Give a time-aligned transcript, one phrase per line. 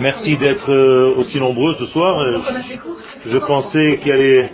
[0.00, 2.18] Merci d'être euh, aussi nombreux ce soir.
[2.20, 2.38] Euh,
[3.26, 4.50] je pensais qu'il y allait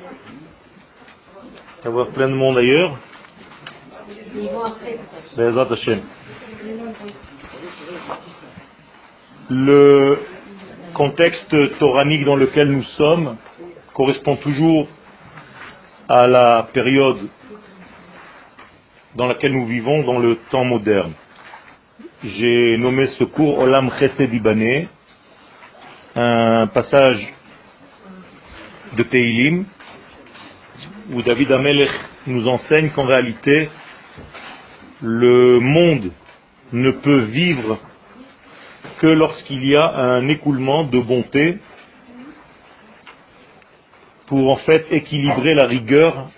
[1.84, 2.96] y avoir plein de monde ailleurs.
[9.50, 10.18] Le
[10.94, 13.36] contexte toranique dans lequel nous sommes
[13.92, 14.88] correspond toujours
[16.08, 17.28] à la période
[19.14, 21.12] dans laquelle nous vivons dans le temps moderne.
[22.22, 24.88] J'ai nommé ce cours Olam Chesed Ibané,
[26.16, 27.32] un passage
[28.96, 29.64] de Teilim
[31.12, 31.90] où David Amelech
[32.26, 33.68] nous enseigne qu'en réalité,
[35.02, 36.12] le monde
[36.72, 37.78] ne peut vivre
[38.98, 41.58] que lorsqu'il y a un écoulement de bonté
[44.26, 46.30] pour en fait équilibrer la rigueur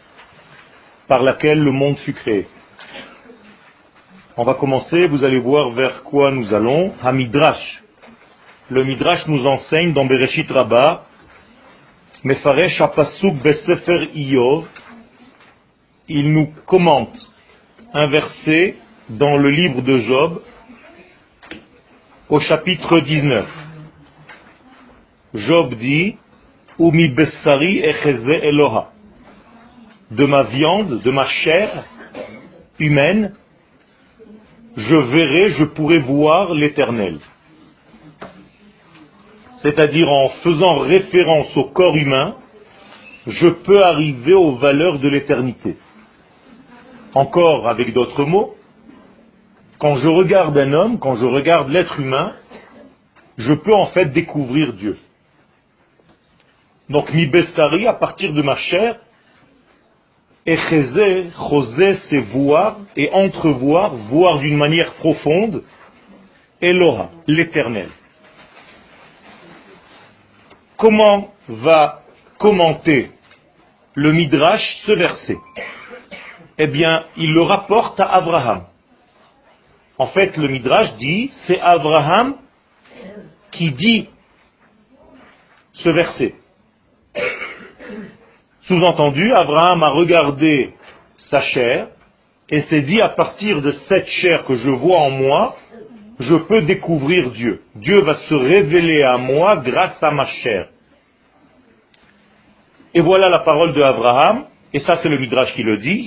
[1.06, 2.46] par laquelle le monde fut créé.
[4.38, 6.92] On va commencer, vous allez voir vers quoi nous allons.
[7.02, 7.82] Hamidrash.
[8.68, 11.06] Le Midrash nous enseigne dans Bereshit Rabbah,
[12.22, 14.66] Mefaresh Apasuk Besefer Iyov,
[16.08, 17.16] il nous commente
[17.94, 18.74] un verset
[19.08, 20.42] dans le livre de Job
[22.28, 23.48] au chapitre 19.
[25.32, 26.16] Job dit,
[26.78, 28.90] Umi Bessari Echeze Eloha.
[30.10, 31.84] De ma viande, de ma chair
[32.78, 33.32] humaine,
[34.76, 37.18] je verrai, je pourrai voir l'éternel.
[39.62, 42.36] C'est-à-dire en faisant référence au corps humain,
[43.26, 45.76] je peux arriver aux valeurs de l'éternité.
[47.14, 48.54] Encore avec d'autres mots,
[49.78, 52.34] quand je regarde un homme, quand je regarde l'être humain,
[53.38, 54.98] je peux en fait découvrir Dieu.
[56.88, 58.96] Donc mi bestari, à partir de ma chair,
[60.46, 65.64] Echeze, Chosé, c'est voir et entrevoir, voir d'une manière profonde,
[66.60, 67.88] Eloha, l'éternel.
[70.76, 72.02] Comment va
[72.38, 73.10] commenter
[73.94, 75.38] le Midrash ce verset?
[76.58, 78.66] Eh bien, il le rapporte à Abraham.
[79.98, 82.36] En fait, le Midrash dit, c'est Abraham
[83.50, 84.08] qui dit
[85.72, 86.34] ce verset.
[88.66, 90.72] Sous-entendu, Abraham a regardé
[91.30, 91.86] sa chair
[92.48, 95.56] et s'est dit à partir de cette chair que je vois en moi,
[96.18, 97.62] je peux découvrir Dieu.
[97.76, 100.68] Dieu va se révéler à moi grâce à ma chair.
[102.92, 106.02] Et voilà la parole de Abraham, et ça c'est le Midrash qui le dit,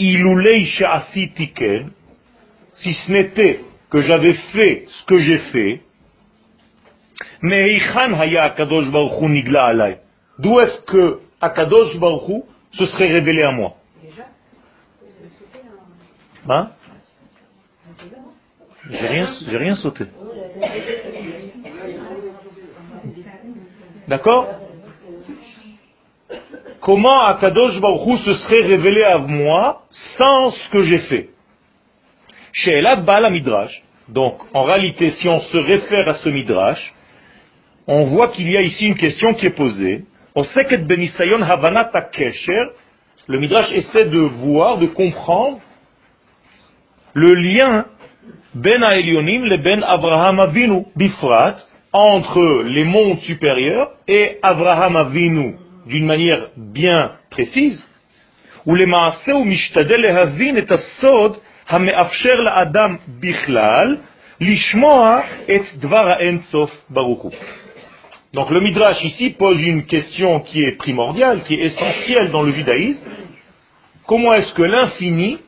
[2.74, 5.82] si ce n'était que j'avais fait ce que j'ai fait,
[7.42, 7.80] mais
[10.40, 13.76] D'où est-ce que Akadosh Baruch se serait révélé à moi.
[16.50, 16.70] Hein.
[18.90, 20.06] J'ai rien, j'ai rien sauté.
[24.08, 24.48] D'accord?
[26.82, 29.84] Comment Akadosh Baruch se serait révélé à moi
[30.18, 31.30] sans ce que j'ai fait?
[32.52, 36.94] Chez Elad Bala Midrash, donc en réalité si on se réfère à ce Midrash,
[37.86, 40.06] on voit qu'il y a ici une question qui est posée.
[43.28, 45.60] Le Midrash essaie de voir, de comprendre
[47.14, 47.86] le lien
[48.54, 51.56] ben Aelionim, le ben Abraham Avinu, bifrat,
[51.92, 57.84] entre les mondes supérieurs et Abraham Avinu d'une manière bien précise,
[58.66, 61.38] ou les ou mishtadel lehavin et asod
[61.68, 64.00] hameafsher Adam bichlal
[64.40, 67.36] lishmoa et dvar ensof baruchu.
[68.34, 72.52] Donc le Midrash ici pose une question qui est primordiale, qui est essentielle dans le
[72.52, 73.10] judaïsme.
[74.06, 75.40] Comment est-ce que l'infini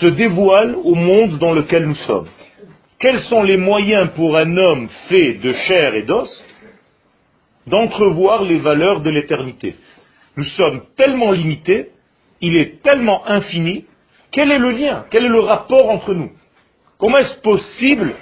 [0.00, 2.28] se dévoile au monde dans lequel nous sommes?
[2.98, 6.28] Quels sont les moyens pour un homme fait de chair et d'os
[7.66, 9.76] d'entrevoir les valeurs de l'éternité?
[10.36, 11.90] Nous sommes tellement limités,
[12.40, 13.84] il est tellement infini,
[14.32, 15.04] quel est le lien?
[15.10, 16.32] Quel est le rapport entre nous?
[16.98, 18.14] Comment est-ce possible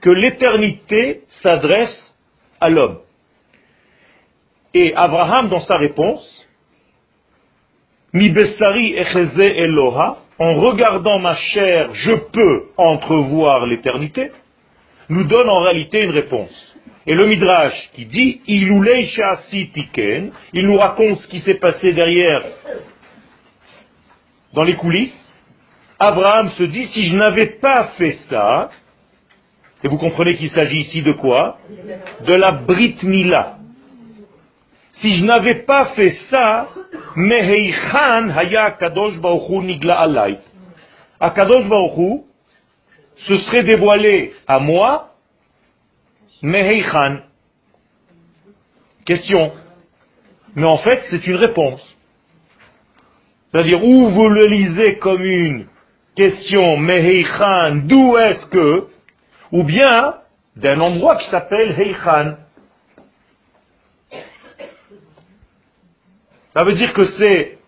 [0.00, 2.13] que l'éternité s'adresse
[2.60, 2.98] à l'homme.
[4.74, 6.46] Et Abraham, dans sa réponse,
[8.12, 14.30] Mi Bessari Eloha, en regardant ma chair, je peux entrevoir l'éternité,
[15.08, 16.76] nous donne en réalité une réponse.
[17.06, 18.80] Et le Midrash qui dit, il nous
[20.76, 22.42] raconte ce qui s'est passé derrière,
[24.54, 25.12] dans les coulisses.
[25.98, 28.70] Abraham se dit, si je n'avais pas fait ça,
[29.84, 31.58] et vous comprenez qu'il s'agit ici de quoi?
[32.26, 33.58] De la Brit Mila.
[34.94, 36.68] Si je n'avais pas fait ça,
[37.16, 39.18] Meheichan haya Kadosh
[39.62, 40.38] nigla alay.
[41.20, 42.22] Akadosh Baruchu
[43.16, 45.10] se serait dévoilé à moi
[46.40, 47.18] Meheichan.
[49.04, 49.52] Question.
[50.54, 51.82] Mais en fait, c'est une réponse.
[53.52, 55.66] C'est-à-dire, où vous le lisez comme une
[56.16, 58.93] question, Meheichan, d'où est-ce que,
[59.54, 60.16] ou bien
[60.56, 62.34] d'un endroit qui s'appelle Heichan.
[66.56, 67.58] Ça veut dire que c'est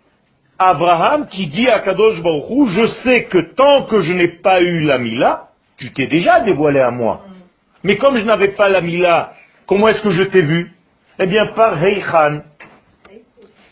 [0.59, 4.81] Abraham qui dit à Kadosh Baruch je sais que tant que je n'ai pas eu
[4.81, 7.23] la Mila, tu t'es déjà dévoilé à moi.
[7.85, 9.35] Mais comme je n'avais pas la Mila,
[9.67, 10.73] comment est-ce que je t'ai vu?
[11.21, 12.43] Eh bien par Heichan.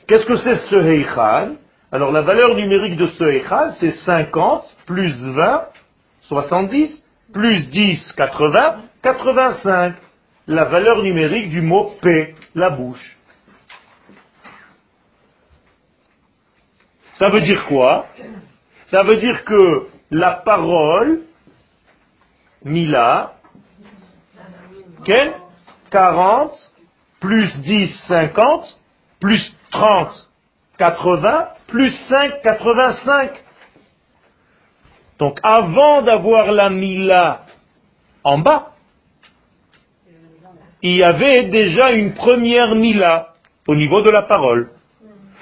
[0.07, 1.57] Qu'est-ce que c'est ce Heichan
[1.91, 5.65] Alors la valeur numérique de ce Heichan, c'est 50 plus 20,
[6.23, 7.04] 70,
[7.35, 9.97] plus 10, 80, 85.
[10.47, 13.17] La valeur numérique du mot P, la bouche.
[17.19, 18.07] Ça veut dire quoi?
[18.91, 21.21] Ça veut dire que la parole,
[22.65, 23.35] Mila,
[25.91, 26.53] 40,
[27.21, 28.81] plus 10, 50,
[29.21, 30.31] plus 30,
[30.79, 33.44] 80, plus 5, 85.
[35.19, 37.43] Donc avant d'avoir la Mila
[38.25, 38.73] en bas,
[40.83, 43.35] il y avait déjà une première Mila
[43.67, 44.71] au niveau de la parole.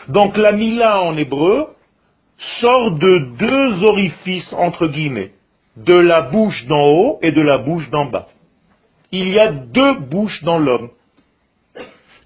[0.09, 1.69] Donc la Mila en hébreu
[2.61, 5.33] sort de deux orifices entre guillemets,
[5.77, 8.29] de la bouche d'en haut et de la bouche d'en bas.
[9.11, 10.91] Il y a deux bouches dans l'homme.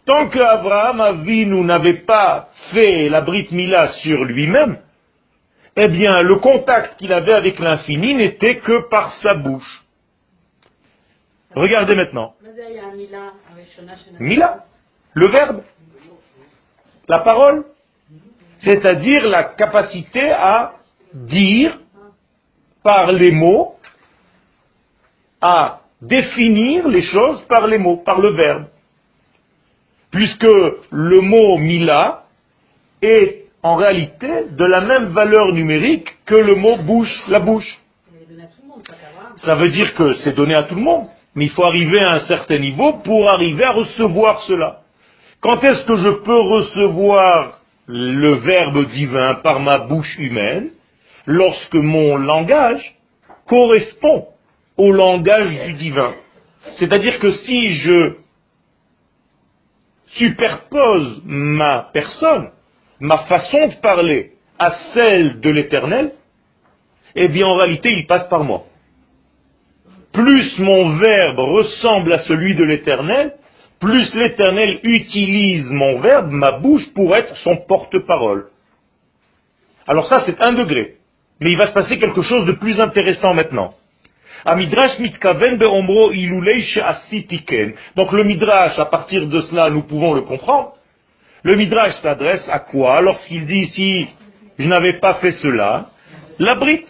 [0.06, 4.78] Tant qu'Abraham Avinu n'avait pas fait la Brit Mila sur lui-même,
[5.76, 9.84] eh bien, le contact qu'il avait avec l'infini n'était que par sa bouche.
[11.54, 12.34] Regardez maintenant.
[14.18, 14.64] Mila,
[15.14, 15.62] le verbe
[17.08, 17.64] la parole,
[18.64, 20.74] c'est-à-dire la capacité à
[21.12, 21.78] dire
[22.82, 23.76] par les mots,
[25.40, 28.66] à définir les choses par les mots, par le verbe.
[30.10, 30.46] Puisque
[30.90, 32.24] le mot mila
[33.02, 37.78] est en réalité de la même valeur numérique que le mot bouche, la bouche.
[39.38, 42.12] Ça veut dire que c'est donné à tout le monde, mais il faut arriver à
[42.12, 44.82] un certain niveau pour arriver à recevoir cela.
[45.40, 50.70] Quand est-ce que je peux recevoir le verbe divin par ma bouche humaine
[51.28, 52.94] Lorsque mon langage
[53.48, 54.28] correspond
[54.76, 56.14] au langage du divin?
[56.78, 58.14] C'est-à-dire que si je
[60.18, 62.50] superpose ma personne,
[63.00, 66.12] ma façon de parler à celle de l'éternel,
[67.14, 68.64] eh bien en réalité il passe par moi.
[70.12, 73.34] Plus mon verbe ressemble à celui de l'éternel,
[73.80, 78.46] plus l'Éternel utilise mon verbe, ma bouche, pour être son porte-parole.
[79.86, 80.94] Alors ça, c'est un degré.
[81.40, 83.74] Mais il va se passer quelque chose de plus intéressant maintenant.
[87.96, 90.72] Donc le midrash, à partir de cela, nous pouvons le comprendre.
[91.46, 94.08] Le midrash s'adresse à quoi lorsqu'il dit ici,
[94.58, 95.90] je n'avais pas fait cela
[96.40, 96.88] La brite.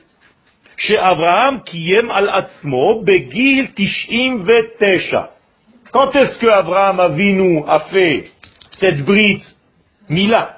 [0.79, 5.32] Chez Abraham, qui aime al atzmo, begil tishim vetesha.
[5.93, 8.31] Quand est-ce que Abraham Avinu a fait
[8.81, 9.44] cette brite
[10.08, 10.56] Mila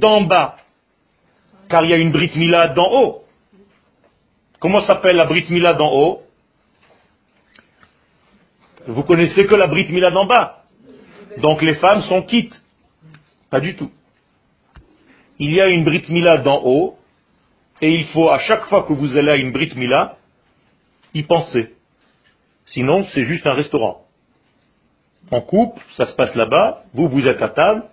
[0.00, 0.56] d'en bas?
[1.68, 3.24] Car il y a une brite Mila d'en haut.
[4.58, 6.22] Comment s'appelle la brite Mila d'en haut?
[8.88, 10.64] Vous connaissez que la brite Mila d'en bas.
[11.38, 12.65] Donc les femmes sont quittes.
[13.50, 13.90] Pas du tout.
[15.38, 16.98] Il y a une brite Mila d'en haut,
[17.80, 20.16] et il faut à chaque fois que vous allez à une brite Mila,
[21.14, 21.74] y penser.
[22.66, 24.06] Sinon, c'est juste un restaurant
[25.30, 27.84] en couple, ça se passe là-bas, vous, vous êtes à table,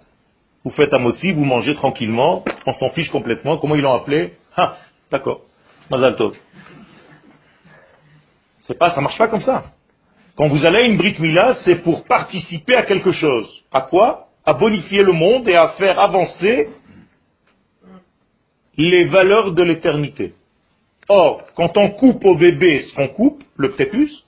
[0.63, 4.33] vous faites un motzi, vous mangez tranquillement, on s'en fiche complètement, comment ils l'ont appelé?
[4.55, 4.77] Ah,
[5.11, 5.41] d'accord,
[5.89, 6.35] Mazal Tov.
[8.63, 9.65] C'est pas, ça marche pas comme ça.
[10.35, 13.63] Quand vous allez à une Brit Mila, c'est pour participer à quelque chose.
[13.71, 14.29] À quoi?
[14.45, 16.69] À bonifier le monde et à faire avancer
[18.77, 20.33] les valeurs de l'éternité.
[21.07, 24.25] Or, quand on coupe au bébé ce qu'on coupe, le prépuce,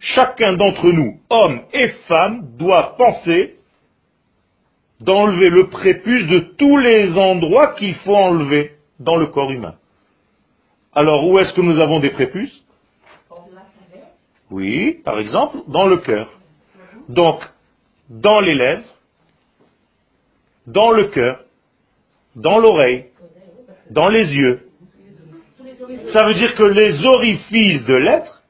[0.00, 3.56] chacun d'entre nous, homme et femme, doit penser
[5.00, 9.74] d'enlever le prépuce de tous les endroits qu'il faut enlever dans le corps humain.
[10.94, 12.64] Alors, où est-ce que nous avons des prépuces?
[14.50, 16.30] Oui, par exemple, dans le cœur.
[17.08, 17.40] Donc,
[18.08, 18.91] dans les lèvres,
[20.66, 21.40] dans le cœur,
[22.36, 23.06] dans l'oreille,
[23.90, 24.60] dans les yeux.
[26.12, 28.42] Ça veut dire que les orifices de l'être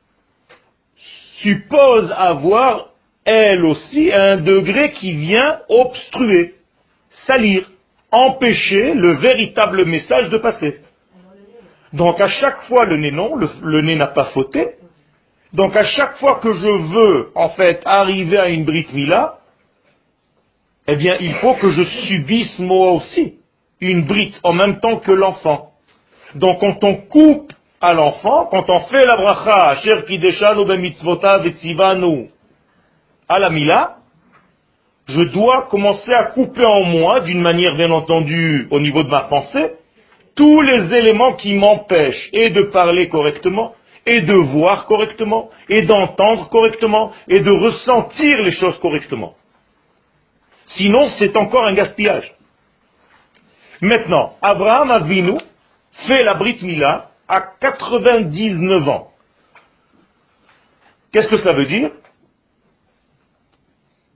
[1.43, 2.91] suppose avoir,
[3.25, 6.55] elle aussi, un degré qui vient obstruer,
[7.27, 7.71] salir,
[8.11, 10.81] empêcher le véritable message de passer.
[11.93, 14.77] Donc à chaque fois le nez non, le, nez n'a pas fauté,
[15.53, 19.39] Donc à chaque fois que je veux, en fait, arriver à une Brit Mila,
[20.89, 23.35] eh bien, il faut que je subisse moi aussi
[23.81, 25.71] une Brit en même temps que l'enfant.
[26.35, 32.31] Donc quand on coupe à l'enfant, quand on fait la bracha, Asher Kideshanu ben et
[33.29, 33.97] à la Mila,
[35.09, 39.23] je dois commencer à couper en moi, d'une manière bien entendu au niveau de ma
[39.23, 39.73] pensée,
[40.35, 43.75] tous les éléments qui m'empêchent et de parler correctement,
[44.07, 49.35] et de voir correctement, et d'entendre correctement, et de ressentir les choses correctement.
[50.77, 52.35] Sinon, c'est encore un gaspillage.
[53.81, 55.39] Maintenant, Abraham Avinu
[56.07, 59.13] fait la Brit Mila à 99 ans.
[61.13, 61.91] Qu'est-ce que ça veut dire?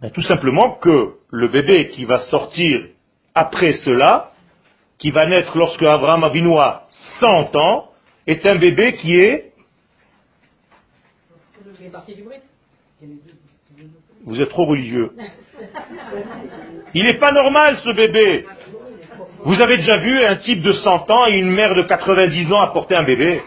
[0.01, 2.87] Ben, Tout simplement que le bébé qui va sortir
[3.35, 4.33] après cela,
[4.99, 6.87] qui va naître lorsque Abraham Avinu a
[7.21, 7.91] 100 ans,
[8.27, 9.53] est un bébé qui est
[14.27, 15.13] vous êtes trop religieux.
[16.95, 18.45] Il n'est pas normal ce bébé.
[19.45, 22.61] Vous avez déjà vu un type de 100 ans et une mère de 90 ans
[22.61, 23.41] apporter un bébé?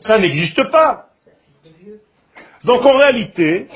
[0.00, 1.06] Ça n'existe pas.
[2.64, 3.68] Donc en réalité,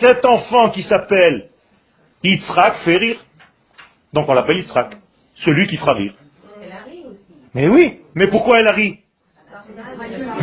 [0.00, 1.50] cet enfant qui s'appelle
[2.22, 3.24] Yitzhak fait rire.
[4.14, 4.96] Donc on l'appelle Yitzhak.
[5.36, 6.14] Celui qui fera rire.
[7.54, 9.00] Mais oui, mais pourquoi elle a ri?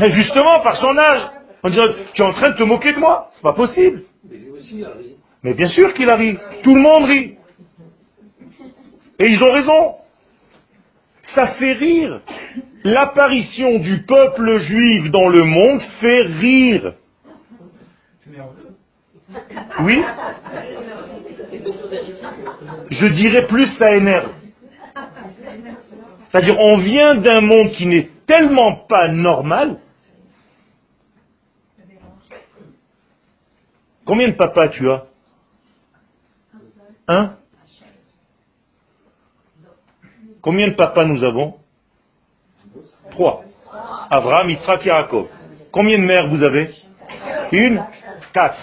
[0.10, 1.22] Justement par son âge.
[1.64, 4.04] On dirait, tu es en train de te moquer de moi C'est pas possible.
[5.44, 6.38] Mais bien sûr qu'il a ri.
[6.64, 7.36] Tout le monde rit.
[9.20, 9.96] Et ils ont raison.
[11.36, 12.22] Ça fait rire.
[12.84, 16.94] L'apparition du peuple juif dans le monde fait rire.
[19.82, 20.04] Oui
[22.90, 24.32] Je dirais plus ça énerve.
[26.30, 29.80] C'est-à-dire, on vient d'un monde qui n'est tellement pas normal
[34.12, 35.06] Combien de papas tu as
[37.08, 37.36] Un
[40.42, 41.56] Combien de papas nous avons
[43.12, 43.46] Trois.
[44.10, 45.28] Abraham, Yitzhak, Yaakov.
[45.72, 46.72] Combien de mères vous avez
[47.54, 47.82] Une
[48.34, 48.60] Quatre.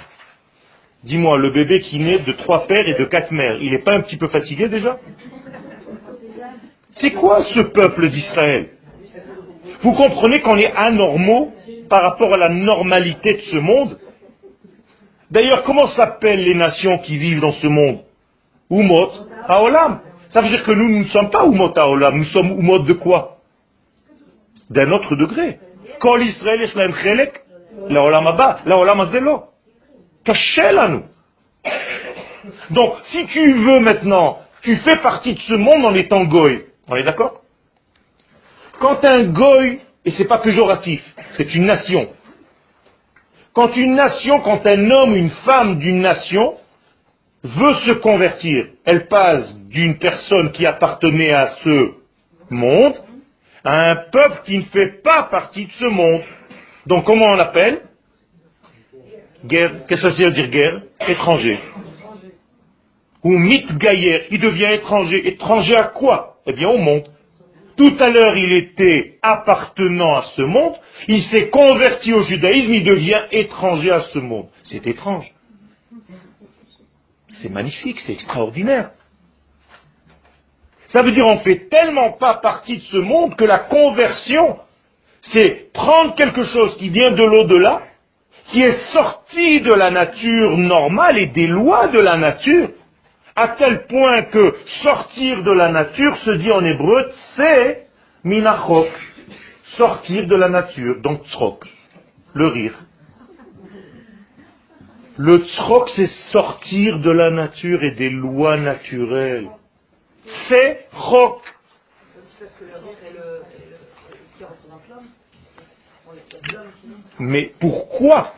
[1.04, 3.94] Dis-moi, le bébé qui naît de trois pères et de quatre mères, il n'est pas
[3.94, 4.98] un petit peu fatigué déjà
[6.90, 8.68] C'est quoi ce peuple d'Israël
[9.80, 11.54] Vous comprenez qu'on est anormaux
[11.88, 13.98] par rapport à la normalité de ce monde
[15.30, 18.00] D'ailleurs, comment s'appellent les nations qui vivent dans ce monde
[18.70, 19.10] Umot
[19.48, 20.00] Haolam.
[20.30, 22.16] Ça veut dire que nous, nous ne sommes pas Umot Haolam.
[22.16, 23.38] Nous sommes Umot de quoi
[24.70, 25.58] D'un autre degré.
[26.00, 27.42] Kol Israël Eshlaim Chelek,
[27.88, 29.44] la Olam Abba, la Olam Azelo.
[30.26, 31.04] à nous.
[32.70, 36.66] Donc, si tu veux maintenant, tu fais partie de ce monde en étant goy.
[36.88, 37.42] On est d'accord
[38.80, 41.02] Quand un goy, et c'est pas péjoratif,
[41.36, 42.08] c'est une nation,
[43.52, 46.54] quand une nation, quand un homme, une femme d'une nation
[47.42, 51.92] veut se convertir, elle passe d'une personne qui appartenait à ce
[52.50, 52.94] monde
[53.64, 56.22] à un peuple qui ne fait pas partie de ce monde.
[56.86, 57.82] Donc comment on l'appelle?
[59.44, 59.86] Guerre.
[59.86, 60.82] Qu'est-ce que ça veut dire guerre?
[61.06, 61.58] Étranger.
[63.22, 65.28] Ou mitgayer, il devient étranger.
[65.28, 66.36] Étranger à quoi?
[66.46, 67.08] Eh bien au monde.
[67.78, 70.74] Tout à l'heure, il était appartenant à ce monde,
[71.06, 74.48] il s'est converti au judaïsme, il devient étranger à ce monde.
[74.64, 75.32] C'est étrange.
[77.40, 78.90] C'est magnifique, c'est extraordinaire.
[80.88, 84.58] Ça veut dire on fait tellement pas partie de ce monde que la conversion,
[85.22, 87.82] c'est prendre quelque chose qui vient de l'au-delà,
[88.46, 92.70] qui est sorti de la nature normale et des lois de la nature,
[93.38, 97.86] à tel point que sortir de la nature se dit en hébreu, c'est
[98.24, 98.90] minachok,
[99.76, 101.64] sortir de la nature, donc tsrok,
[102.34, 102.74] le rire.
[105.18, 109.48] Le tsrok, c'est sortir de la nature et des lois naturelles.
[110.48, 111.40] C'est chok.
[117.20, 118.34] Mais pourquoi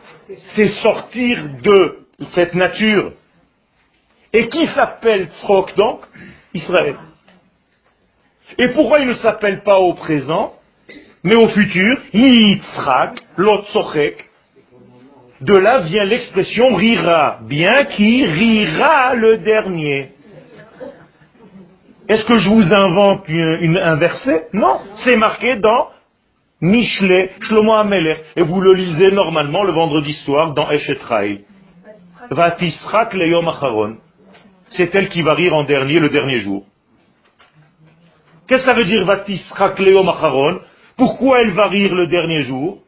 [0.55, 2.05] c'est sortir de
[2.35, 3.13] cette nature
[4.33, 6.01] et qui s'appelle Tzrok donc
[6.53, 6.95] Israël.
[8.57, 10.53] Et pourquoi il ne s'appelle pas au présent,
[11.23, 11.97] mais au futur?
[12.13, 14.27] Yitzhak, l'Otsochek.
[15.41, 20.11] De là vient l'expression rira, bien qui rira le dernier.
[22.07, 24.47] Est-ce que je vous invente une, un verset?
[24.53, 25.87] Non, c'est marqué dans
[26.59, 31.45] Mishle, Shlomo Amelech, et vous le lisez normalement le vendredi soir dans Eshetrai.
[32.29, 33.97] Vatisrak leyom acharon
[34.71, 36.65] c'est elle qui va rire en dernier le dernier jour.
[38.47, 40.59] Qu'est-ce que ça veut dire Vatisra Cléo Macharon
[40.97, 42.79] Pourquoi elle va rire le dernier jour?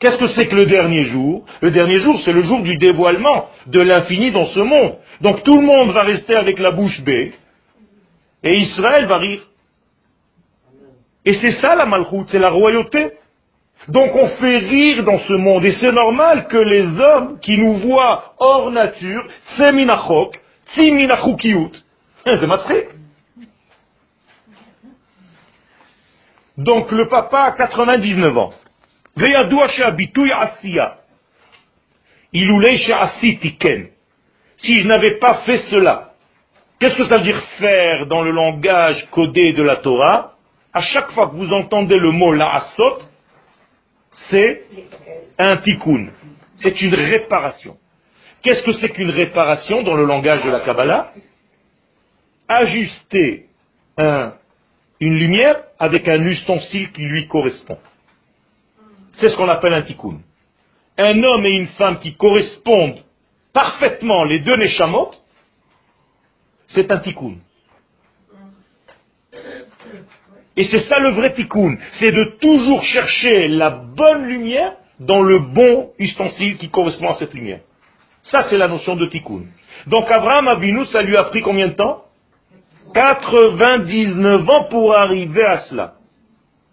[0.00, 1.44] Qu'est-ce que c'est que le dernier jour?
[1.60, 4.96] Le dernier jour, c'est le jour du dévoilement de l'infini dans ce monde.
[5.20, 7.32] Donc tout le monde va rester avec la bouche bée,
[8.42, 9.40] et Israël va rire.
[11.24, 13.12] Et c'est ça la malchoute, c'est la royauté.
[13.88, 17.78] Donc on fait rire dans ce monde, et c'est normal que les hommes qui nous
[17.78, 19.26] voient hors nature,
[19.56, 20.38] c'est minachok,
[26.56, 28.52] Donc le papa a 99 ans.
[34.56, 36.14] Si je n'avais pas fait cela,
[36.80, 40.32] qu'est-ce que ça veut dire faire dans le langage codé de la Torah?
[40.72, 42.98] À chaque fois que vous entendez le mot la'asot,
[44.30, 44.62] c'est
[45.38, 46.08] un tikkun.
[46.56, 47.76] C'est une réparation.
[48.44, 51.12] Qu'est-ce que c'est qu'une réparation dans le langage de la Kabbalah?
[52.46, 53.46] Ajuster
[53.98, 57.78] une lumière avec un ustensile qui lui correspond.
[59.14, 60.20] C'est ce qu'on appelle un tikkun.
[60.98, 63.02] Un homme et une femme qui correspondent
[63.54, 65.12] parfaitement les deux neshamot,
[66.68, 67.36] c'est un tikkun.
[70.56, 75.38] Et c'est ça le vrai tikkun, c'est de toujours chercher la bonne lumière dans le
[75.38, 77.60] bon ustensile qui correspond à cette lumière.
[78.24, 79.44] Ça, c'est la notion de tikkun.
[79.86, 82.04] Donc Abraham Avinu, ça lui a pris combien de temps?
[82.94, 85.94] 99 ans pour arriver à cela.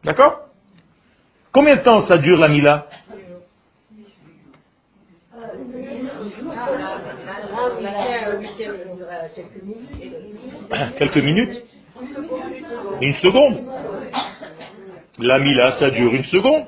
[0.04, 0.48] D'accord?
[1.52, 2.88] Combien de temps ça dure la Mila?
[10.98, 11.66] Quelques minutes
[13.02, 13.62] Une seconde
[15.20, 16.66] La Mila, ça dure une seconde.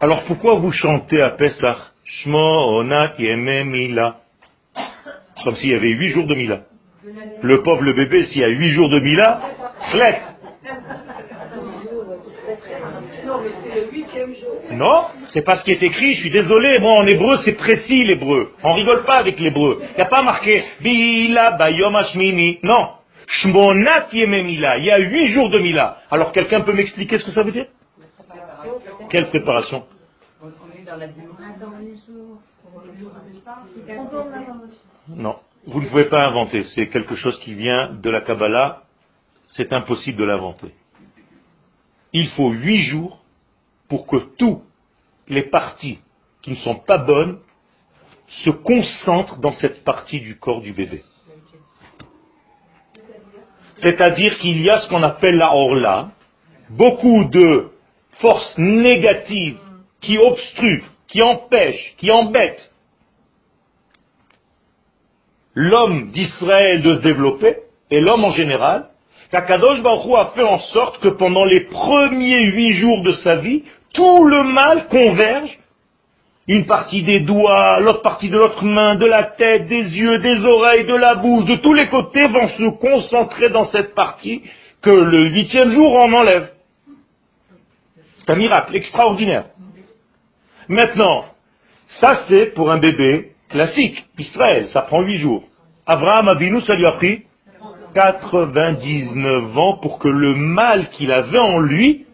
[0.00, 1.92] Alors pourquoi vous chantez à Pessah?
[2.06, 4.20] Shmo Onat Yeme Mila
[5.42, 6.60] Comme s'il y avait huit jours de Mila.
[7.42, 9.40] Le pauvre bébé, s'il y a huit jours de Mila,
[9.90, 10.20] clec
[14.72, 18.04] Non, c'est pas ce qui est écrit, je suis désolé, moi en hébreu c'est précis
[18.04, 18.52] l'hébreu.
[18.62, 19.80] On rigole pas avec l'hébreu.
[19.82, 22.60] Il n'y a pas marqué Bila Bayom Ashmini.
[22.62, 22.88] Non.
[23.26, 24.78] Shmonat Mila.
[24.78, 25.98] Il y a huit jours de Mila.
[26.10, 27.66] Alors quelqu'un peut m'expliquer ce que ça veut dire?
[29.10, 29.84] Quelle préparation
[35.08, 36.62] Non, vous ne pouvez pas inventer.
[36.74, 38.82] C'est quelque chose qui vient de la Kabbalah.
[39.48, 40.74] C'est impossible de l'inventer.
[42.12, 43.20] Il faut huit jours
[43.88, 44.62] pour que toutes
[45.28, 45.98] les parties
[46.42, 47.38] qui ne sont pas bonnes
[48.44, 51.02] se concentrent dans cette partie du corps du bébé.
[53.76, 56.10] C'est-à-dire qu'il y a ce qu'on appelle la orla,
[56.70, 57.70] beaucoup de
[58.20, 59.58] forces négatives
[60.06, 62.70] qui obstruent, qui empêchent, qui embêtent
[65.54, 67.56] l'homme d'Israël de se développer,
[67.90, 68.86] et l'homme en général,
[69.30, 73.64] Kakadosh Baruch a fait en sorte que pendant les premiers huit jours de sa vie,
[73.92, 75.58] tout le mal converge.
[76.48, 80.44] Une partie des doigts, l'autre partie de l'autre main, de la tête, des yeux, des
[80.44, 84.42] oreilles, de la bouche, de tous les côtés vont se concentrer dans cette partie
[84.80, 86.52] que le huitième jour on enlève.
[88.18, 89.46] C'est un miracle extraordinaire.
[90.68, 91.24] Maintenant,
[92.00, 95.44] ça c'est pour un bébé classique, Israël, ça prend huit jours.
[95.86, 97.22] Abraham Avinu, ça lui a pris
[97.94, 102.04] 99 ans pour que le mal qu'il avait en lui,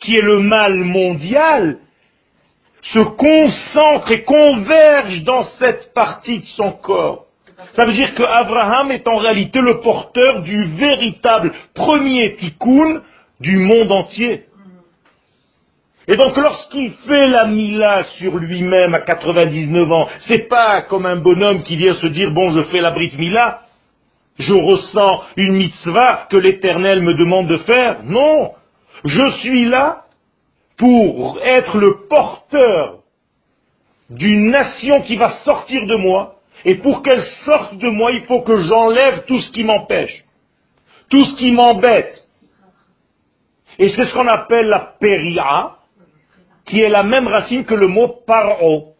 [0.00, 1.78] qui est le mal mondial,
[2.82, 7.26] se concentre et converge dans cette partie de son corps.
[7.72, 13.02] Ça veut dire que Abraham est en réalité le porteur du véritable premier tikkun
[13.40, 14.44] du monde entier.
[16.10, 21.16] Et donc lorsqu'il fait la mila sur lui-même à 99 ans, c'est pas comme un
[21.16, 23.60] bonhomme qui vient se dire bon je fais la brite mila,
[24.38, 28.02] je ressens une mitzvah que l'Éternel me demande de faire.
[28.04, 28.52] Non,
[29.04, 30.04] je suis là
[30.78, 33.00] pour être le porteur
[34.08, 36.36] d'une nation qui va sortir de moi.
[36.64, 40.24] Et pour qu'elle sorte de moi, il faut que j'enlève tout ce qui m'empêche,
[41.10, 42.24] tout ce qui m'embête.
[43.78, 45.77] Et c'est ce qu'on appelle la péria,
[46.68, 48.94] qui est la même racine que le mot paro.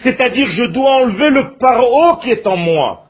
[0.00, 3.04] C'est-à-dire, je dois enlever le paro qui est en moi.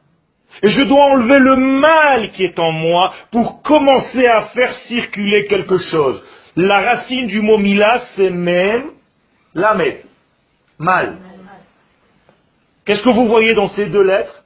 [0.62, 5.46] Et je dois enlever le mal qui est en moi pour commencer à faire circuler
[5.46, 6.22] quelque chose.
[6.56, 8.90] La racine du mot mila, c'est même
[9.54, 9.98] lamed.
[10.78, 11.16] Mal.
[12.84, 14.44] Qu'est-ce que vous voyez dans ces deux lettres?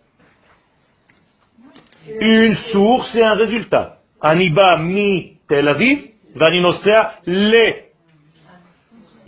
[2.20, 3.96] Une source et un résultat.
[4.20, 5.98] Aniba mi Tel Aviv,
[6.34, 7.87] vaninosea le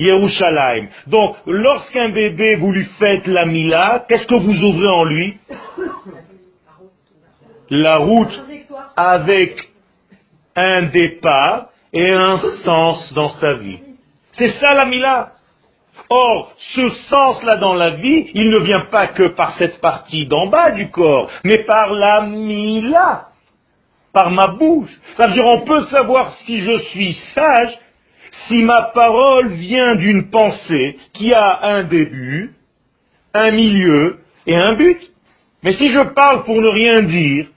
[0.00, 0.88] Yerushalayim.
[1.06, 5.38] Donc, lorsqu'un bébé vous lui faites la mila, qu'est-ce que vous ouvrez en lui?
[7.68, 8.42] La route
[8.96, 9.60] avec
[10.56, 13.78] un départ et un sens dans sa vie.
[14.32, 15.32] C'est ça la Mila.
[16.08, 20.48] Or, ce sens-là dans la vie, il ne vient pas que par cette partie d'en
[20.48, 23.28] bas du corps, mais par la Mila,
[24.12, 24.90] par ma bouche.
[25.14, 27.78] C'est-à-dire, on peut savoir si je suis sage
[28.46, 32.54] si ma parole vient d'une pensée qui a un début,
[33.34, 35.00] un milieu et un but.
[35.62, 37.48] Mais si je parle pour ne rien dire,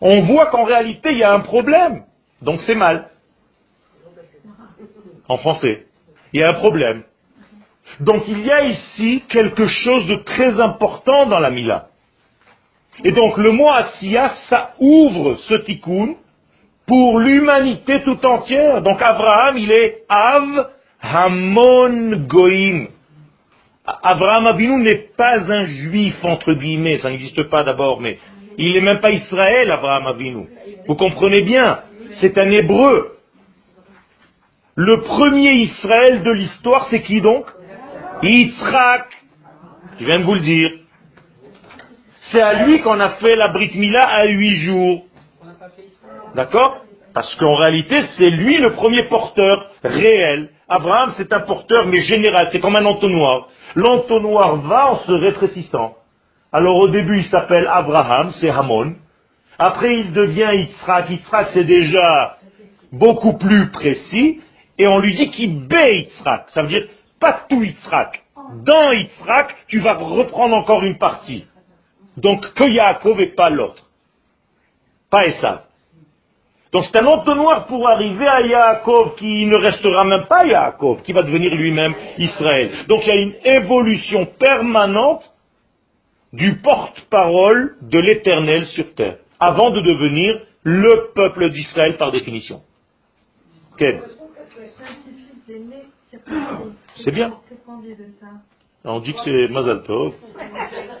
[0.00, 2.04] on voit qu'en réalité il y a un problème.
[2.42, 3.08] Donc c'est mal.
[5.28, 5.86] En français.
[6.32, 7.04] Il y a un problème.
[8.00, 11.88] Donc il y a ici quelque chose de très important dans la Mila.
[13.02, 16.16] Et donc le mot Asiya, ça ouvre ce tikkun
[16.86, 18.82] pour l'humanité tout entière.
[18.82, 20.70] Donc Abraham, il est Av
[21.00, 22.88] Hamon Goïm.
[23.86, 28.18] Abraham Avinu n'est pas un juif, entre guillemets, ça n'existe pas d'abord, mais
[28.56, 30.46] il n'est même pas Israël, Abraham Avinu.
[30.86, 31.80] Vous comprenez bien,
[32.20, 33.18] c'est un hébreu.
[34.74, 37.46] Le premier Israël de l'histoire, c'est qui donc?
[38.22, 39.06] Yitzhak.
[40.00, 40.70] Je viens de vous le dire.
[42.32, 45.04] C'est à lui qu'on a fait la Brit Mila à huit jours.
[46.34, 50.50] D'accord Parce qu'en réalité, c'est lui le premier porteur réel.
[50.68, 52.48] Abraham, c'est un porteur, mais général.
[52.50, 53.48] C'est comme un entonnoir.
[53.74, 55.94] L'entonnoir va en se rétrécissant.
[56.52, 58.94] Alors au début, il s'appelle Abraham, c'est Hamon.
[59.58, 61.10] Après, il devient Yitzhak.
[61.10, 62.38] Yitzhak, c'est déjà
[62.92, 64.40] beaucoup plus précis.
[64.78, 66.50] Et on lui dit qu'il bé Yitzhak.
[66.50, 66.86] Ça veut dire
[67.20, 68.22] pas tout Yitzhak.
[68.64, 71.46] Dans Yitzhak, tu vas reprendre encore une partie.
[72.16, 73.84] Donc que Yaakov et pas l'autre.
[75.10, 75.62] Pas Esav.
[76.74, 81.12] Donc c'est un entonnoir pour arriver à Yaakov qui ne restera même pas Yaakov, qui
[81.12, 82.84] va devenir lui-même Israël.
[82.88, 85.22] Donc il y a une évolution permanente
[86.32, 92.60] du porte-parole de l'éternel sur terre, avant de devenir le peuple d'Israël par définition.
[93.78, 94.02] Quel
[96.96, 97.34] C'est bien.
[98.84, 99.80] On dit que c'est Mazal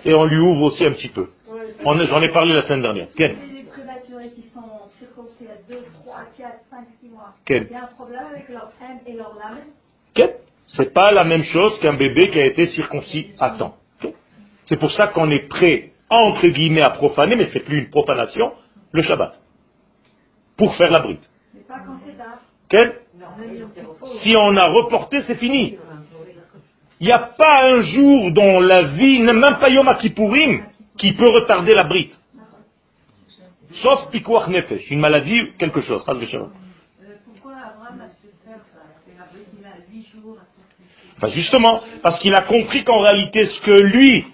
[0.04, 1.30] et on lui ouvre aussi un petit peu.
[1.84, 3.08] J'en ai parlé la semaine dernière.
[3.16, 3.34] Quel
[4.30, 8.22] qui sont circoncis à 2, 3, 4, 5, 6 mois, il y a un problème
[8.30, 9.60] avec leur haine et leur lame
[10.66, 13.76] C'est pas la même chose qu'un bébé qui a été circoncis à temps.
[14.66, 18.52] C'est pour ça qu'on est prêt, entre guillemets, à profaner, mais c'est plus une profanation,
[18.92, 19.40] le Shabbat.
[20.56, 21.18] Pour faire la bride.
[21.54, 22.14] Mais pas quand c'est
[24.22, 25.78] Si on a reporté, c'est fini.
[27.00, 30.64] Il n'y a pas un jour dans la vie, même pas Yom Kippourim,
[30.96, 32.12] qui peut retarder la bride.
[33.82, 36.02] Sauf pikuach nefesh, une maladie, quelque chose.
[36.04, 38.08] Pourquoi Abraham a
[38.44, 38.60] faire
[41.16, 44.24] Enfin, justement, parce qu'il a compris qu'en réalité, ce que lui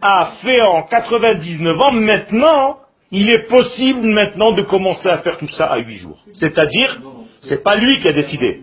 [0.00, 2.78] a fait en 99 ans, maintenant,
[3.10, 6.22] il est possible maintenant de commencer à faire tout ça à 8 jours.
[6.34, 7.00] C'est-à-dire,
[7.42, 8.62] c'est pas lui qui a décidé.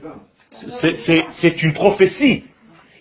[1.42, 2.44] C'est une prophétie.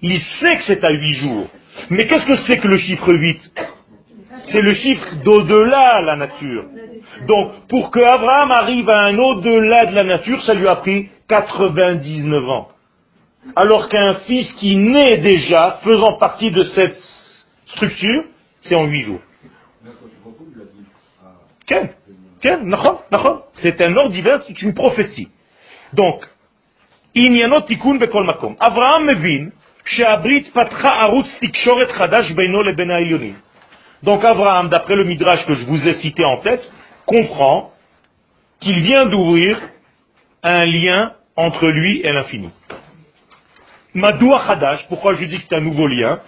[0.03, 1.47] Il sait que c'est à 8 jours.
[1.91, 3.53] Mais qu'est-ce que c'est que le chiffre 8
[4.51, 6.65] C'est le chiffre d'au-delà la nature.
[7.27, 11.09] Donc, pour que Abraham arrive à un au-delà de la nature, ça lui a pris
[11.29, 12.69] 99 ans.
[13.57, 16.97] Alors qu'un fils qui naît déjà, faisant partie de cette
[17.67, 18.25] structure,
[18.63, 19.21] c'est en 8 jours.
[23.57, 25.29] C'est un ordre divin, c'est une prophétie.
[25.93, 26.25] Donc,
[28.61, 29.51] Abraham mevin
[34.03, 36.71] Donc Abraham, d'après le midrash que je vous ai cité en tête,
[37.07, 37.73] comprend
[38.61, 39.59] qu'il vient d'ouvrir
[40.43, 42.51] un lien entre lui et l'infini.
[43.95, 46.21] Madoua Hadash, pourquoi je dis que c'est un nouveau lien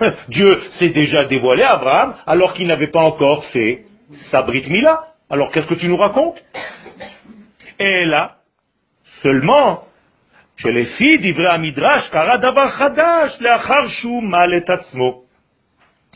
[0.28, 3.84] Dieu s'est déjà dévoilé à Abraham alors qu'il n'avait pas encore fait
[4.30, 5.08] sa Brit Mila.
[5.30, 6.42] Alors qu'est-ce que tu nous racontes?
[7.78, 8.36] Et là,
[9.22, 9.84] seulement,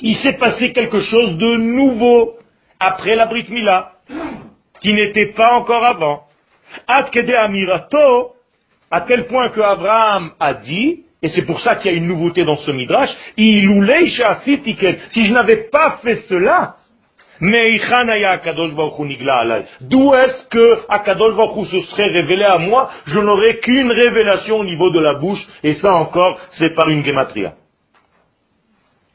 [0.01, 2.37] il s'est passé quelque chose de nouveau
[2.79, 3.93] après la Brit Mila,
[4.81, 6.25] qui n'était pas encore avant.
[6.87, 8.33] Amirato,
[8.91, 12.09] à tel point que Abraham a dit, et c'est pour ça qu'il y a une
[12.09, 16.77] nouveauté dans ce midrash, si je n'avais pas fait cela,
[19.81, 22.91] D'où est-ce que Akadosh Baruch se serait révélé à moi?
[23.07, 27.05] Je n'aurais qu'une révélation au niveau de la bouche, et ça encore, c'est par une
[27.05, 27.55] gematria.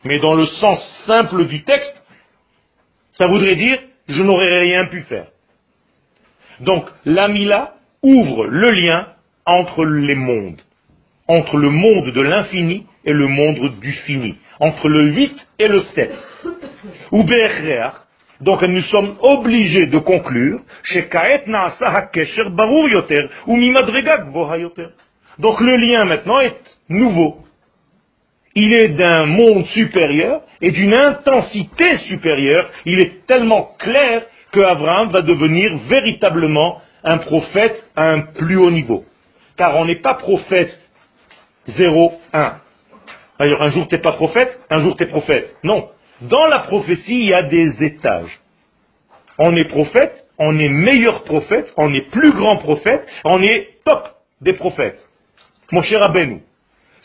[0.03, 2.03] Mais dans le sens simple du texte,
[3.13, 5.27] ça voudrait dire je n'aurais rien pu faire.
[6.59, 9.07] Donc l'amila ouvre le lien
[9.45, 10.61] entre les mondes,
[11.27, 15.81] entre le monde de l'infini et le monde du fini, entre le 8 et le
[15.81, 16.11] 7.
[17.11, 17.23] Ou
[18.41, 20.59] Donc nous sommes obligés de conclure
[25.39, 26.57] Donc le lien maintenant est
[26.89, 27.37] nouveau.
[28.55, 32.69] Il est d'un monde supérieur et d'une intensité supérieure.
[32.85, 39.05] Il est tellement clair qu'Abraham va devenir véritablement un prophète à un plus haut niveau.
[39.55, 40.77] Car on n'est pas prophète
[41.67, 42.55] 0, 1.
[43.39, 45.55] D'ailleurs, un jour tu n'es pas prophète, un jour tu es prophète.
[45.63, 45.89] Non.
[46.21, 48.39] Dans la prophétie, il y a des étages.
[49.39, 54.07] On est prophète, on est meilleur prophète, on est plus grand prophète, on est top
[54.39, 55.07] des prophètes.
[55.71, 56.41] Mon cher Abenou.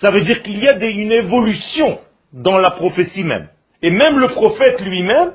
[0.04, 1.98] Ça veut dire qu'il y a une évolution
[2.32, 3.48] dans la prophétie même.
[3.80, 5.32] Et même le prophète lui-même,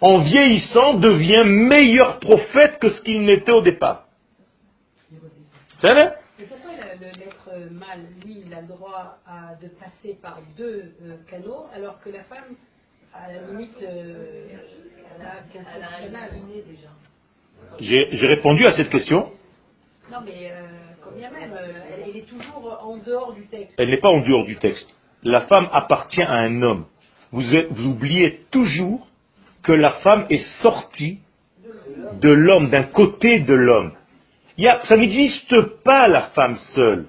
[0.00, 4.04] en vieillissant, devient meilleur prophète que ce qu'il n'était au départ.
[5.80, 6.14] C'est vrai
[7.02, 9.18] l'être mâle, lui, il a le droit
[9.60, 12.56] de passer par deux euh, canaux, alors que la femme,
[13.14, 14.46] à la limite, euh,
[15.18, 16.28] elle a
[16.66, 16.88] déjà
[17.80, 19.30] J'ai répondu à cette question.
[20.10, 20.66] Non, mais euh,
[21.02, 21.52] combien même,
[22.06, 23.74] elle, est toujours en dehors du texte.
[23.78, 24.88] Elle n'est pas en dehors du texte.
[25.22, 26.86] La femme appartient à un homme.
[27.30, 29.06] Vous, vous oubliez toujours
[29.62, 31.20] que la femme est sortie
[32.20, 33.92] de l'homme, d'un côté de l'homme.
[34.84, 37.06] Ça n'existe pas la femme seule.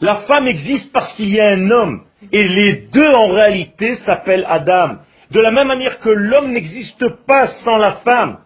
[0.00, 2.04] La femme existe parce qu'il y a un homme.
[2.32, 4.98] Et les deux en réalité s'appellent Adam.
[5.30, 8.38] De la même manière que l'homme n'existe pas sans la femme.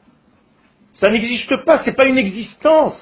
[0.95, 2.97] Ça n'existe pas, c'est pas une existence.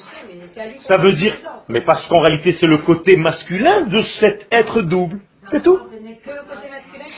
[0.81, 1.35] Ça veut dire,
[1.69, 5.21] mais parce qu'en réalité c'est le côté masculin de cet être double.
[5.51, 5.79] C'est tout.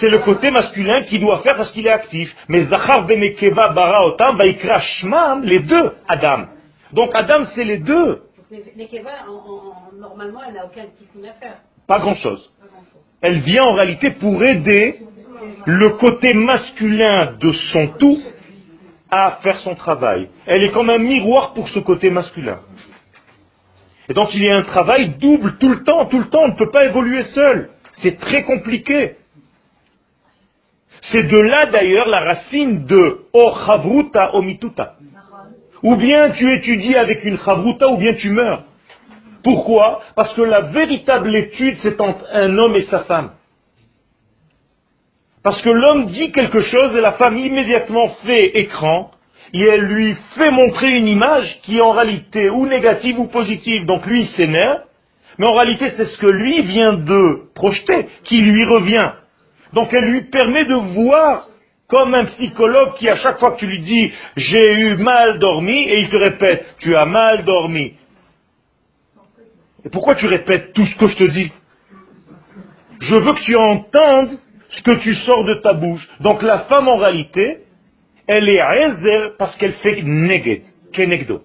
[0.01, 2.35] C'est le côté masculin qui doit faire parce qu'il est actif.
[2.49, 6.47] Mais Zachar Benekeva Bara Otam va Shmam, les deux Adam.
[6.93, 8.23] Donc Adam c'est les deux.
[8.51, 9.11] Nekeva,
[9.99, 11.59] normalement, elle n'a aucun tikkun à faire.
[11.87, 12.51] Pas grand chose.
[13.21, 15.01] Elle vient en réalité pour aider
[15.67, 18.19] le côté masculin de son tout
[19.11, 20.29] à faire son travail.
[20.47, 22.61] Elle est comme un miroir pour ce côté masculin.
[24.09, 26.49] Et donc il y a un travail double tout le temps, tout le temps, on
[26.49, 27.71] ne peut pas évoluer seul.
[28.01, 29.17] C'est très compliqué.
[31.03, 34.97] C'est de là d'ailleurs la racine de Ochavruta Omituta.
[35.83, 38.65] Ou bien tu étudies avec une Chavruta ou bien tu meurs.
[39.49, 40.03] Pourquoi?
[40.15, 43.31] Parce que la véritable étude c'est entre un homme et sa femme.
[45.43, 49.11] Parce que l'homme dit quelque chose et la femme immédiatement fait écran
[49.55, 53.87] et elle lui fait montrer une image qui est en réalité ou négative ou positive.
[53.87, 54.83] Donc lui s'énerve,
[55.39, 59.13] mais en réalité c'est ce que lui vient de projeter qui lui revient.
[59.73, 61.49] Donc elle lui permet de voir
[61.89, 65.85] comme un psychologue qui à chaque fois que tu lui dis j'ai eu mal dormi
[65.89, 67.95] et il te répète tu as mal dormi.
[69.93, 71.53] Pourquoi tu répètes tout ce que je te dis?
[73.01, 74.39] Je veux que tu entendes
[74.71, 76.07] ce que tu sors de ta bouche.
[76.21, 77.65] Donc la femme en réalité,
[78.27, 80.05] elle est réserve parce qu'elle fait
[80.93, 81.43] kenegdo.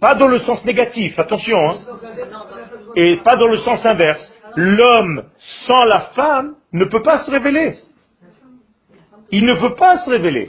[0.00, 1.70] Pas dans le sens négatif, attention.
[1.70, 1.78] Hein.
[2.96, 4.32] Et pas dans le sens inverse.
[4.56, 5.24] L'homme
[5.66, 7.78] sans la femme ne peut pas se révéler.
[9.30, 10.48] Il ne peut pas se révéler.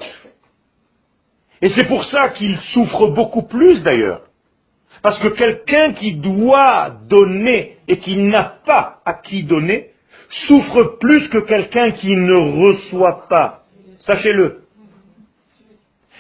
[1.62, 4.27] Et c'est pour ça qu'il souffre beaucoup plus d'ailleurs.
[5.08, 9.92] Parce que quelqu'un qui doit donner et qui n'a pas à qui donner,
[10.50, 13.62] souffre plus que quelqu'un qui ne reçoit pas.
[14.02, 14.64] Sachez-le.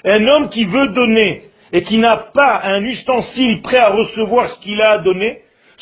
[0.05, 4.61] Un homme qui veut donner et qui n'a pas un ustensile prêt à recevoir ce
[4.61, 5.41] qu'il a à donner,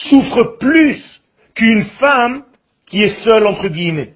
[0.09, 0.99] souffre plus
[1.53, 2.41] qu'une femme
[2.87, 4.13] qui est seule, entre guillemets.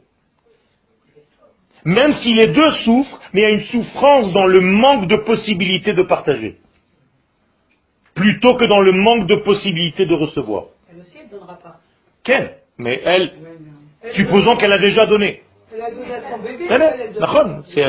[1.85, 5.17] Même si les deux souffrent, mais il y a une souffrance dans le manque de
[5.17, 6.57] possibilité de partager.
[8.19, 10.65] Plutôt que dans le manque de possibilité de recevoir.
[10.91, 11.77] Elle aussi, elle donnera pas.
[12.23, 12.57] Quelle?
[12.77, 13.31] Mais elle,
[14.13, 15.41] supposons qu'elle a déjà donné.
[15.73, 16.65] Elle a donné à son bébé.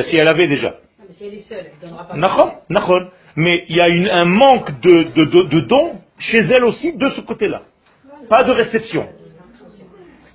[0.09, 0.77] si elle avait déjà.
[1.01, 3.03] Mais si elle est seule, elle donnera pas.
[3.37, 7.21] Mais il y a un manque de, de, de dons chez elle aussi de ce
[7.23, 7.63] côté-là.
[8.29, 9.09] Pas de réception.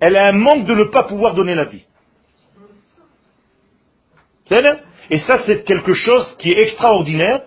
[0.01, 1.85] Elle a un manque de ne pas pouvoir donner la vie.
[5.09, 7.41] Et ça, c'est quelque chose qui est extraordinaire.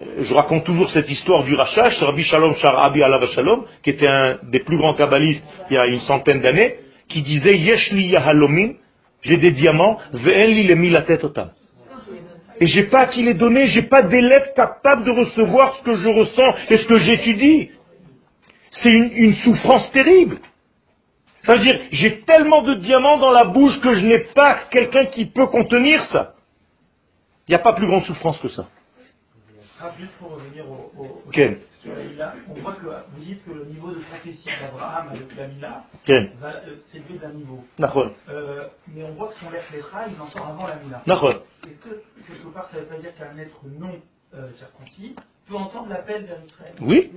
[0.00, 4.38] Je raconte toujours cette histoire du rachach, Rabbi Shalom Sharabi Alav Shalom, qui était un
[4.44, 6.76] des plus grands kabbalistes il y a une centaine d'années,
[7.08, 8.74] qui disait Yeshli Yahalomin,
[9.22, 11.50] j'ai des diamants, ve'en li mis la tête otam.
[12.60, 15.94] Et j'ai pas à qui les donner, j'ai pas d'élève capable de recevoir ce que
[15.94, 17.70] je ressens et ce que j'étudie.
[18.82, 20.38] C'est une, souffrance terrible.
[21.42, 25.46] C'est-à-dire, j'ai tellement de diamants dans la bouche que je n'ai pas quelqu'un qui peut
[25.46, 26.34] contenir ça.
[27.48, 28.68] Il n'y a pas plus grande souffrance que ça.
[29.80, 33.44] Ah, juste pour revenir au, au, au sur la Mila, on voit que vous dites
[33.44, 36.30] que le niveau de prophétie d'Abraham avec la Mila Ken.
[36.40, 37.64] va euh, s'élever d'un niveau.
[38.28, 41.02] Euh, mais on voit que son Lecha, il en sort avant la Mila.
[41.06, 44.00] Est-ce que quelque part ça veut pas dire qu'un être non
[44.34, 45.14] euh, circoncis
[45.48, 46.74] peut entendre l'appel vers Israël?
[46.80, 47.10] Oui,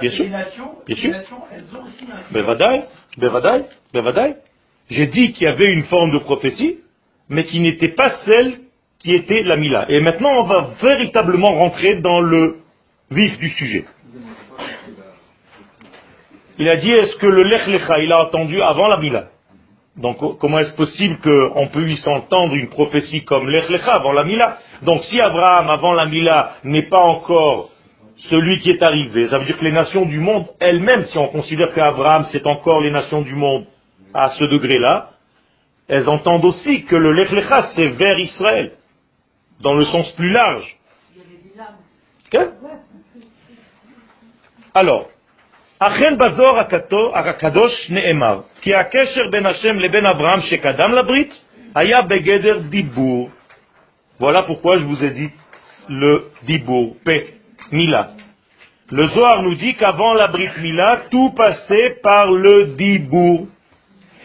[0.00, 0.24] bien sûr.
[0.24, 1.10] Les nations, Bien les sûr.
[1.12, 2.32] nations, elles ont aussi un.
[2.32, 2.84] Bevadaï,
[3.16, 4.36] Bevadaï, Bevadaï.
[4.90, 6.80] J'ai dit qu'il y avait une forme de prophétie,
[7.30, 8.60] mais qui n'était pas celle
[9.02, 9.86] qui était la Mila.
[9.88, 12.58] Et maintenant, on va véritablement rentrer dans le
[13.10, 13.84] vif du sujet.
[16.58, 19.24] Il a dit, est-ce que le Lech Lecha, il a entendu avant la Mila?
[19.96, 24.24] Donc, co- comment est-ce possible qu'on puisse entendre une prophétie comme Lech Lecha avant la
[24.24, 24.58] Mila?
[24.82, 27.70] Donc, si Abraham, avant la Mila, n'est pas encore
[28.30, 31.26] celui qui est arrivé, ça veut dire que les nations du monde elles-mêmes, si on
[31.28, 33.64] considère qu'Abraham, c'est encore les nations du monde
[34.14, 35.10] à ce degré-là,
[35.88, 38.72] elles entendent aussi que le Lech Lecha, c'est vers Israël,
[39.61, 40.75] dans le sens plus large.
[42.31, 42.47] כן?
[44.75, 45.05] Alors,
[45.79, 51.33] אכן בזוהר הכתו- הקדוש נאמר, כי הקשר בין השם לבין אברהם שקדם לברית
[51.75, 53.29] היה בגדר דיבור.
[54.19, 55.31] Voilà pourquoi je vous ai dit
[55.89, 57.23] le dibour, paix,
[57.71, 58.11] mila.
[58.89, 63.47] Le Zohar nous dit qu'avant la Brit Mila, tout passait par le dibour.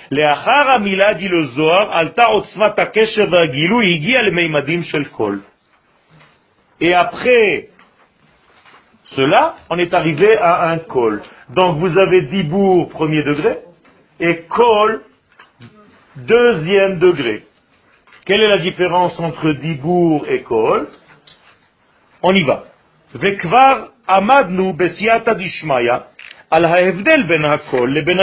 [0.10, 5.42] Les Amila, dit le Zohar, Alta Otzmata Keshev Agilou, Igi al Meimadim Shel Kol.
[6.80, 7.70] Et après
[9.16, 11.22] cela, on est arrivé à un Kol.
[11.50, 13.60] Donc vous avez Dibour, premier degré,
[14.20, 15.02] et Kol,
[16.16, 17.44] deuxième degré.
[18.26, 20.88] Quelle est la différence entre Dibour et Kol
[22.22, 22.64] On y va.
[23.14, 26.08] Vekvar amadnu besiata dishmaya
[26.52, 28.20] al haevdel ben hakol le ben.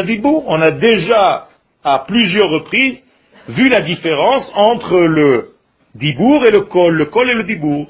[0.47, 1.49] On a déjà
[1.85, 3.05] à plusieurs reprises
[3.49, 5.51] vu la différence entre le
[5.95, 7.87] dibour et le col, le col et le dibour.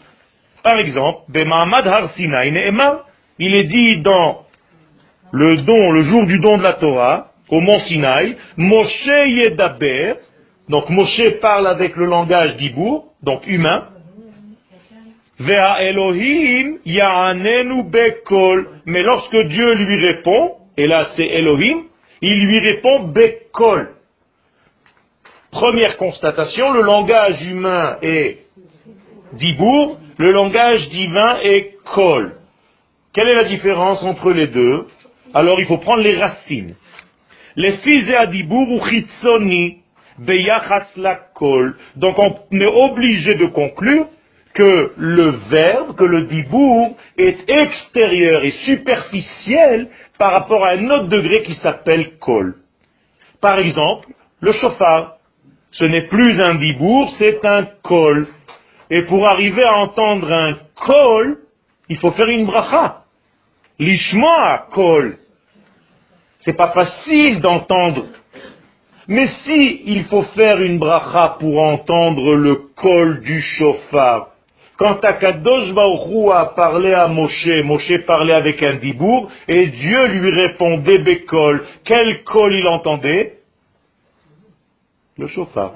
[0.63, 3.05] Par exemple, Har
[3.39, 4.45] il est dit dans
[5.33, 10.15] le don, le jour du don de la Torah, au mont Sinaï, Moshe Yedaber,
[10.69, 13.89] donc Moshe parle avec le langage d'Ibour, donc humain,
[15.39, 21.83] Vea Elohim Ya'anenu Bekol, mais lorsque Dieu lui répond, et là c'est Elohim,
[22.27, 23.95] il lui répond Bekol.
[25.51, 28.39] Première constatation, le langage humain est
[29.35, 32.37] Dibour, le langage divin est Kol.
[33.13, 34.87] Quelle est la différence entre les deux?
[35.33, 36.75] Alors il faut prendre les racines.
[37.57, 39.79] Les fils et Adibour ou Chitsoni,
[40.19, 41.77] Beyachas la Kol.
[41.97, 44.09] Donc on est obligé de conclure
[44.55, 51.09] que le verbe, que le Dibour est extérieur et superficiel par rapport à un autre
[51.09, 52.55] degré qui s'appelle Kol.
[53.41, 54.09] Par exemple,
[54.41, 55.17] le chauffard,
[55.73, 58.29] ce n'est plus un Dibour, c'est un Kol.
[58.91, 61.39] Et pour arriver à entendre un kol,
[61.89, 63.03] il faut faire une bracha.
[63.79, 65.19] L'ishma kol.
[66.41, 68.07] C'est pas facile d'entendre.
[69.09, 74.34] Mais si il faut faire une bracha pour entendre le kol du chauffard,
[74.77, 80.07] quand Akadosh Baruch Hu a parlé à Moshe, Moshe parlait avec un dibour, et Dieu
[80.09, 81.65] lui répondait Bekol.
[81.85, 83.39] Quel kol il entendait?
[85.17, 85.75] Le chauffard.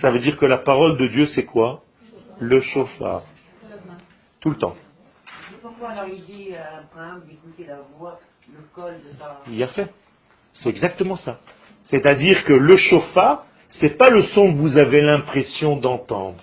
[0.00, 1.82] Ça veut dire que la parole de Dieu c'est quoi?
[2.40, 3.24] Le chauffard.
[4.40, 4.76] Tout le temps.
[5.60, 8.18] Pourquoi alors il dit à Abraham d'écouter la voix,
[8.48, 9.40] le col de sa...
[9.50, 9.88] Il a fait.
[10.54, 11.40] C'est exactement ça.
[11.84, 16.42] C'est-à-dire que le chauffard, c'est pas le son que vous avez l'impression d'entendre.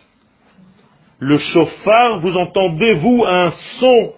[1.27, 4.13] Le chauffard, vous entendez, vous, un son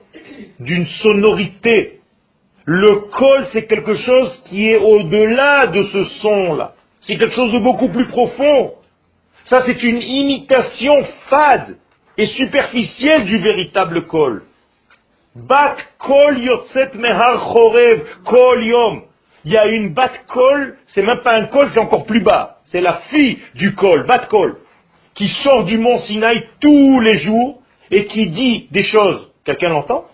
[0.60, 2.02] d'une sonorité.
[2.66, 6.74] Le col, c'est quelque chose qui est au-delà de ce son-là.
[7.00, 8.74] C'est quelque chose de beaucoup plus profond.
[9.46, 10.92] Ça, c'est une imitation
[11.30, 11.78] fade
[12.18, 14.44] et superficielle du véritable kol.
[15.34, 19.04] Bat kol yotzet mehar chorev kol yom.
[19.46, 22.58] Il y a une bat kol, c'est même pas un kol, c'est encore plus bas.
[22.66, 24.58] C'est la fille du kol, bat kol,
[25.18, 27.60] qui sort du mont Sinaï tous les jours
[27.92, 29.32] et qui dit des choses.
[29.44, 30.06] Quelqu'un l'entend?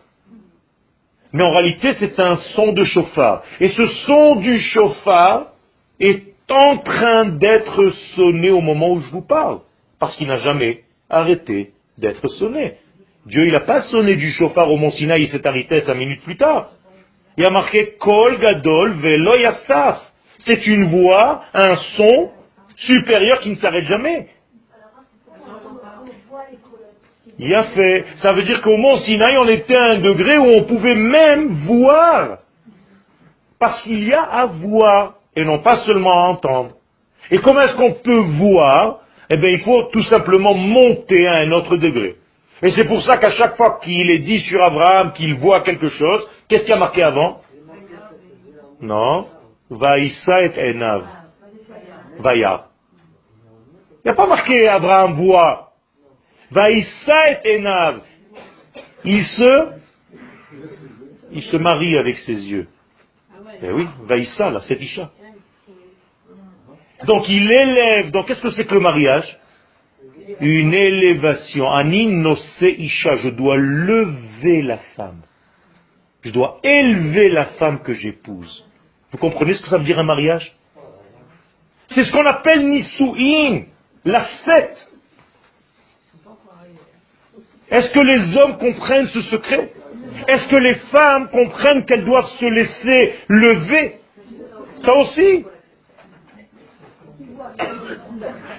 [1.34, 3.44] Mais en réalité, c'est un son de chauffard.
[3.60, 5.48] Et ce son du chauffard
[6.00, 9.60] est en train d'être sonné au moment où je vous parle,
[10.00, 12.76] parce qu'il n'a jamais arrêté d'être sonné.
[13.26, 16.22] Dieu, il n'a pas sonné du chauffard au mont Sinaï, il s'est arrêté cinq minutes
[16.24, 16.72] plus tard.
[17.38, 19.34] Il a marqué Kol Gadol Velo.
[20.40, 22.30] C'est une voix, un son
[22.76, 24.28] supérieur qui ne s'arrête jamais.
[27.40, 28.06] Il a fait.
[28.18, 31.66] Ça veut dire qu'au mont Sinaï, on était à un degré où on pouvait même
[31.66, 32.40] voir.
[33.60, 36.76] Parce qu'il y a à voir et non pas seulement à entendre.
[37.32, 39.00] Et comment est-ce qu'on peut voir?
[39.30, 42.18] Eh bien, il faut tout simplement monter à un autre degré.
[42.62, 45.90] Et c'est pour ça qu'à chaque fois qu'il est dit sur Abraham qu'il voit quelque
[45.90, 47.42] chose, qu'est-ce qui a marqué avant?
[48.82, 49.26] Non.
[49.70, 51.04] Vaïssa et Enav.
[52.20, 52.66] Vaïa.
[54.04, 55.73] Il n'y a pas marqué Abraham voit.
[56.54, 58.02] Vaïssa et Enav.
[59.04, 59.72] Il se,
[61.32, 62.68] il se marie avec ses yeux.
[63.62, 65.12] Eh oui, Vaïssa, là, c'est Isha.
[67.06, 69.38] Donc il élève, donc qu'est-ce que c'est que le mariage?
[70.40, 71.70] Une élévation.
[71.70, 75.22] Anin Isha, je dois lever la femme.
[76.22, 78.66] Je dois élever la femme que j'épouse.
[79.12, 80.56] Vous comprenez ce que ça veut dire un mariage?
[81.90, 83.66] C'est ce qu'on appelle Nisu'in,
[84.06, 84.93] la fête.
[87.74, 89.74] Est-ce que les hommes comprennent ce secret?
[90.28, 93.96] Est-ce que les femmes comprennent qu'elles doivent se laisser lever?
[94.78, 95.44] Ça aussi.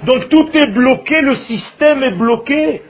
[0.03, 2.83] Donc tout est bloqué, le système est bloqué.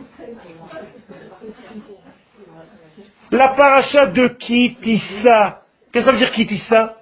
[3.30, 5.62] La paracha de Kitissa,
[5.92, 6.96] qu'est-ce que ça veut dire Kitissa?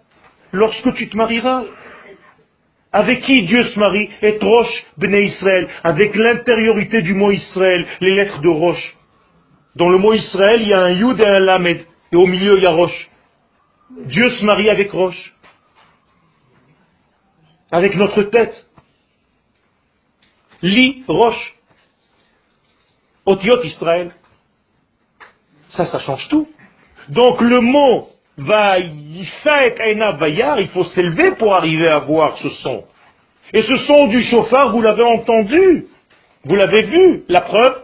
[0.51, 1.63] Lorsque tu te marieras.
[2.93, 4.11] Avec qui Dieu se marie?
[4.21, 8.97] Et Roche Bnei Israël, avec l'intériorité du mot Israël, les lettres de Roche.
[9.77, 12.53] Dans le mot Israël, il y a un Yud et un Lamed, et au milieu,
[12.57, 13.11] il y a Roche.
[14.07, 15.35] Dieu se marie avec Roche.
[17.71, 18.67] Avec notre tête.
[20.63, 21.55] Li, Roche.
[23.25, 24.13] Otiot Israël.
[25.71, 26.49] Ça, ça change tout.
[27.09, 29.27] Donc le mot va il
[30.73, 32.85] faut s'élever pour arriver à voir ce son.
[33.53, 35.87] Et ce son du chauffard, vous l'avez entendu.
[36.45, 37.25] Vous l'avez vu.
[37.29, 37.83] La preuve,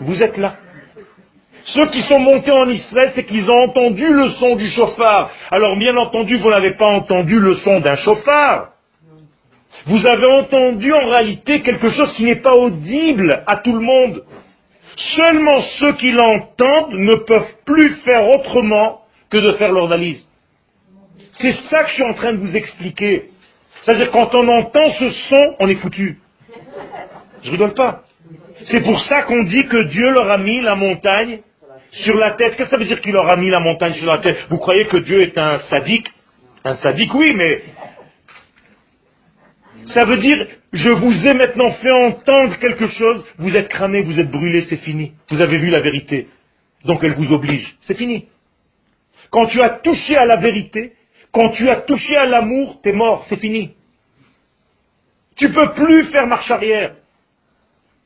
[0.00, 0.56] vous êtes là.
[1.66, 5.30] Ceux qui sont montés en Israël, c'est qu'ils ont entendu le son du chauffard.
[5.50, 8.70] Alors bien entendu, vous n'avez pas entendu le son d'un chauffard.
[9.86, 14.24] Vous avez entendu en réalité quelque chose qui n'est pas audible à tout le monde.
[15.16, 20.26] Seulement ceux qui l'entendent ne peuvent plus faire autrement que de faire leur valise.
[21.40, 23.30] C'est ça que je suis en train de vous expliquer.
[23.82, 26.18] C'est-à-dire quand on entend ce son, on est foutu.
[27.42, 28.02] Je rigole pas.
[28.66, 31.40] C'est pour ça qu'on dit que Dieu leur a mis la montagne
[31.92, 32.56] sur la tête.
[32.56, 34.38] Qu'est-ce que ça veut dire qu'il leur a mis la montagne sur la tête?
[34.48, 36.08] Vous croyez que Dieu est un sadique?
[36.64, 37.62] Un sadique, oui, mais
[39.86, 44.18] ça veut dire, je vous ai maintenant fait entendre quelque chose, vous êtes cramé, vous
[44.18, 45.12] êtes brûlé, c'est fini.
[45.30, 46.28] Vous avez vu la vérité.
[46.84, 47.66] Donc elle vous oblige.
[47.82, 48.26] C'est fini.
[49.30, 50.92] Quand tu as touché à la vérité,
[51.32, 53.70] quand tu as touché à l'amour, t'es mort, c'est fini.
[55.36, 56.94] Tu peux plus faire marche arrière.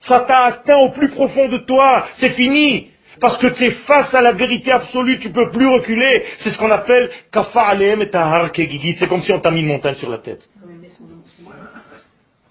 [0.01, 2.91] Ça t'a atteint au plus profond de toi, c'est fini.
[3.21, 6.25] Parce que tu es face à la vérité absolue, tu peux plus reculer.
[6.39, 9.95] C'est ce qu'on appelle kafa alem et C'est comme si on t'a mis une montagne
[9.95, 10.49] sur la tête.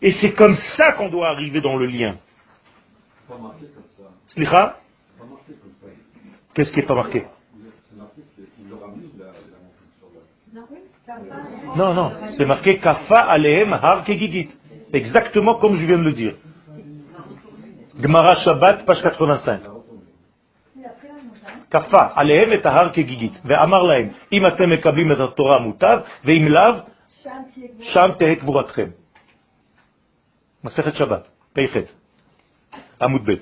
[0.01, 2.15] Et c'est comme ça qu'on doit arriver dans le lien.
[4.27, 4.77] Slicha
[6.53, 7.23] Qu'est-ce qui n'est pas marqué
[11.75, 14.49] Non, non, c'est marqué Kafa Alehem Har Kegigit.
[14.93, 16.35] Exactement comme je viens de le dire.
[17.99, 19.72] Gemara Shabbat, page 85.
[21.73, 26.73] כפה עליהם את ההר כגיגית, ואמר להם, אם אתם מקבלים את התורה מוטב, ואם לאו,
[27.81, 28.89] שם תהא קבורתכם.
[30.63, 31.77] מסכת שבת, פ"ח,
[33.01, 33.33] עמוד ב'.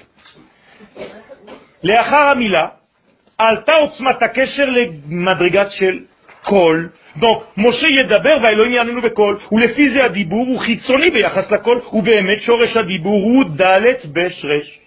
[1.83, 2.67] לאחר המילה,
[3.37, 5.99] עלתה עוצמת הקשר למדרגת של
[6.43, 6.89] קול.
[7.19, 12.77] Donc, משה ידבר והאלוהים יעננו בקול, ולפי זה הדיבור הוא חיצוני ביחס לקול, ובאמת שורש
[12.77, 14.79] הדיבור הוא ד' בשרש.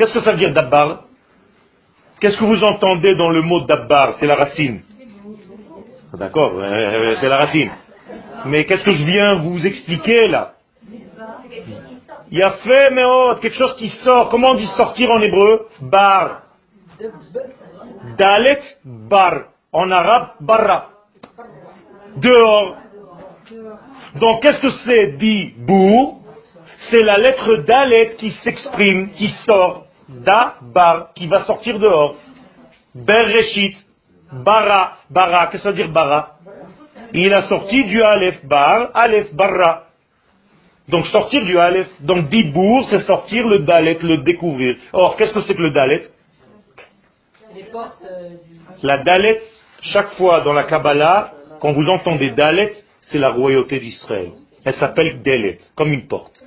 [0.00, 1.07] Veut dire d'abord
[2.20, 4.16] Qu'est-ce que vous entendez dans le mot d'abbar?
[4.18, 4.80] C'est la racine.
[6.14, 7.70] D'accord, euh, euh, c'est la racine.
[8.46, 10.54] Mais qu'est-ce que je viens vous expliquer là?
[12.30, 14.28] Il y a fait, mais oh, quelque chose qui sort.
[14.30, 15.68] Comment on dit sortir en hébreu?
[15.80, 16.42] Bar.
[18.18, 19.44] Dalet, bar.
[19.72, 20.90] En arabe, barra.
[22.16, 22.76] Dehors.
[24.20, 26.22] Donc qu'est-ce que c'est dit bou?
[26.90, 29.87] C'est la lettre dalet qui s'exprime, qui sort.
[30.08, 32.16] Da bar, qui va sortir dehors.
[32.94, 33.76] Bereshit,
[34.32, 36.38] bara, bara, qu'est-ce que ça veut dire bara?
[37.12, 39.84] Il a sorti du Aleph bar, Aleph barra.
[40.88, 44.76] Donc sortir du Aleph, donc Dibour, c'est sortir le Dalet, le découvrir.
[44.92, 46.08] Or, qu'est-ce que c'est que le Dalet?
[48.82, 49.42] La Dalet,
[49.82, 54.32] chaque fois dans la Kabbalah, quand vous entendez Dalet, c'est la royauté d'Israël.
[54.64, 56.42] Elle s'appelle Dalet, comme une porte.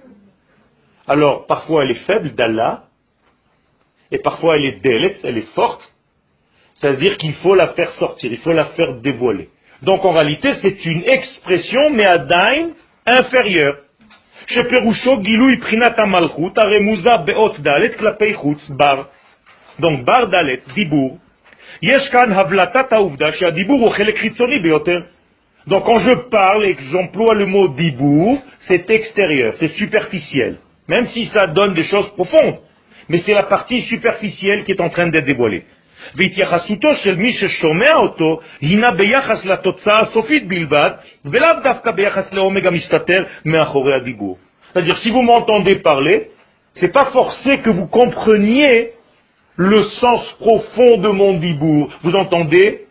[1.08, 2.86] Alors, parfois elle est faible, d'Allah,
[4.12, 5.82] et parfois elle est délet, elle est forte,
[6.76, 9.50] c'est-à-dire qu'il faut la faire sortir, il faut la faire dévoiler.
[9.82, 12.70] Donc en réalité, c'est une expression, mais à dain
[13.06, 13.78] inférieure.
[19.80, 20.04] Donc.
[25.68, 30.58] Donc, quand je parle et que j'emploie le mot dibour, c'est extérieur, c'est superficiel.
[30.88, 32.60] Même si ça donne des choses profondes
[33.12, 35.66] mais c'est la partie superficielle qui est en train d'être dévoilée.
[44.72, 46.32] C'est-à-dire, si vous m'entendez parler,
[46.76, 48.92] c'est pas forcé que vous compreniez
[49.58, 51.90] le sens profond de mon dibour.
[52.04, 52.86] Vous entendez?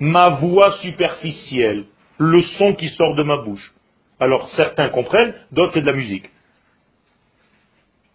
[0.00, 1.84] Ma voix superficielle,
[2.18, 3.72] le son qui sort de ma bouche.
[4.18, 6.28] Alors certains comprennent, d'autres c'est de la musique.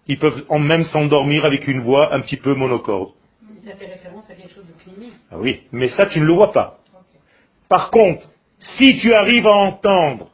[0.08, 3.12] Ils peuvent en même s'endormir avec une voix un petit peu monocorde.
[3.66, 5.14] Ça fait référence à quelque chose de clinique.
[5.32, 6.80] Ah oui, mais ça tu ne le vois pas.
[7.70, 8.28] Par contre,
[8.78, 10.30] si tu arrives à entendre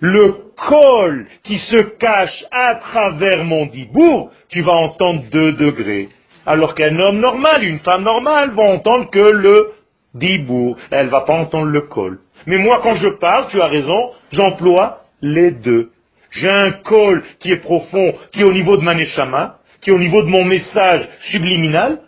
[0.00, 6.08] le col qui se cache à travers mon dibour, tu vas entendre deux degrés.
[6.46, 9.72] Alors qu'un homme normal, une femme normale, va entendre que le
[10.14, 10.76] dibour.
[10.90, 12.20] Elle va pas entendre le col.
[12.46, 15.92] Mais moi, quand je parle, tu as raison, j'emploie les deux.
[16.30, 19.92] J'ai un col qui est profond, qui est au niveau de ma neshama, qui est
[19.92, 22.00] au niveau de mon message subliminal,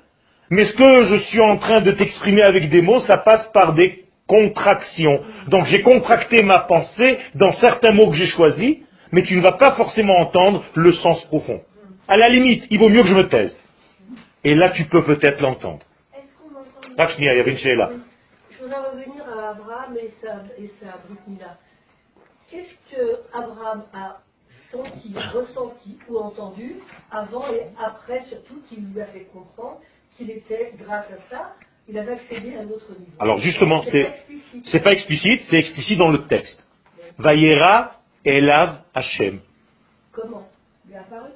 [0.50, 3.72] mais ce que je suis en train de t'exprimer avec des mots, ça passe par
[3.72, 5.20] des contractions.
[5.48, 8.76] Donc j'ai contracté ma pensée dans certains mots que j'ai choisis,
[9.12, 11.60] mais tu ne vas pas forcément entendre le sens profond.
[12.06, 13.58] À la limite, il vaut mieux que je me taise.
[14.44, 15.80] Et là, tu peux peut-être l'entendre.
[16.92, 20.98] Je voudrais revenir à Abraham et sa, et sa.
[22.52, 24.18] Qu'est-ce que Abraham a
[24.70, 26.74] senti, ressenti ou entendu
[27.10, 29.80] avant et après, surtout, qui lui a fait comprendre
[30.14, 31.54] qu'il était, grâce à ça,
[31.88, 33.12] il avait accédé à un autre niveau?
[33.18, 34.06] Alors justement, C'est
[34.64, 35.40] c'est pas explicite.
[35.48, 36.62] c'est explicite dans le texte.
[37.16, 39.40] Vayera elav Hashem.
[40.12, 40.46] Comment?
[40.86, 41.30] Il est apparu?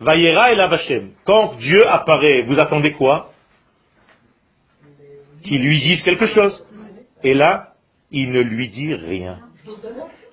[0.00, 1.12] Vayera elav Hashem.
[1.24, 3.30] Quand Dieu apparaît, vous attendez quoi?
[5.44, 6.66] Qu'il lui dise quelque chose.
[7.22, 7.74] Et là,
[8.10, 9.38] il ne lui dit rien.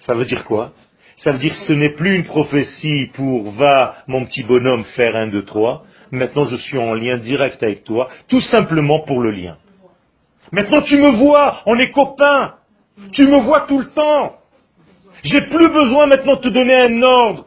[0.06, 0.72] Ça veut dire quoi?
[1.18, 5.16] Ça veut dire que ce n'est plus une prophétie pour va, mon petit bonhomme, faire
[5.16, 5.86] un, deux, trois.
[6.12, 9.58] Maintenant, je suis en lien direct avec toi, tout simplement pour le lien.
[10.52, 12.56] Maintenant, tu me vois, on est copains.
[13.14, 14.34] Tu me vois tout le temps.
[15.24, 17.46] J'ai plus besoin maintenant de te donner un ordre.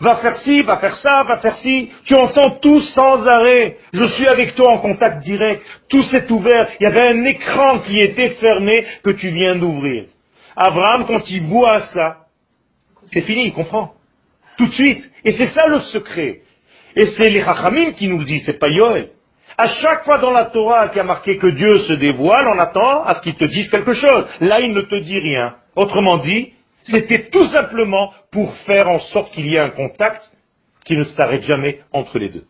[0.00, 1.90] Va faire ci, va faire ça, va faire ci.
[2.04, 3.78] Tu entends tout sans arrêt.
[3.92, 5.62] Je suis avec toi en contact direct.
[5.88, 6.68] Tout s'est ouvert.
[6.80, 10.04] Il y avait un écran qui était fermé que tu viens d'ouvrir.
[10.56, 12.26] Abraham, quand il voit ça,
[13.12, 13.94] c'est fini, il comprend.
[14.56, 15.10] Tout de suite.
[15.24, 16.42] Et c'est ça le secret.
[16.96, 19.10] Et c'est les Chachamim qui nous le disent, c'est pas Yoel.
[19.56, 23.04] À chaque fois dans la Torah qui a marqué que Dieu se dévoile, on attend
[23.04, 24.26] à ce qu'il te dise quelque chose.
[24.40, 25.56] Là, il ne te dit rien.
[25.76, 26.52] Autrement dit,
[26.84, 30.30] c'était tout simplement pour faire en sorte qu'il y ait un contact
[30.84, 32.46] qui ne s'arrête jamais entre les deux.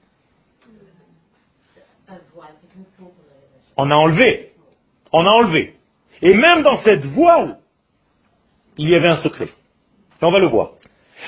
[3.76, 4.52] On a enlevé.
[5.12, 5.74] On a enlevé.
[6.22, 7.58] Et même dans cette voile,
[8.77, 9.49] il y avait un secret.
[10.21, 10.71] Et on va le voir.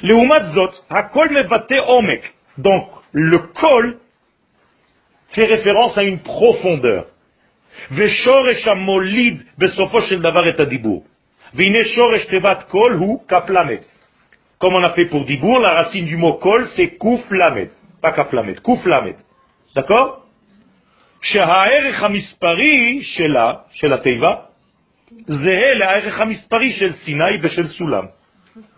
[0.03, 2.33] Le umatzot, hakol mevate omek.
[2.57, 3.97] Donc, le kol
[5.29, 7.05] fait référence à une profondeur.
[7.91, 11.03] ושורש המוליד בסופו של דבר את הדיבור.
[11.53, 13.77] והנה שורש תיבת קול הוא כ"ל.
[14.61, 17.69] Comme on a fait pour dibour, la racine du mot kol, c'est kouf lamed.
[18.01, 19.15] Pas kaf lamed, kouf lamed.
[19.75, 20.21] d'accord
[21.21, 24.35] שהערך המספרי שלה, של התיבה,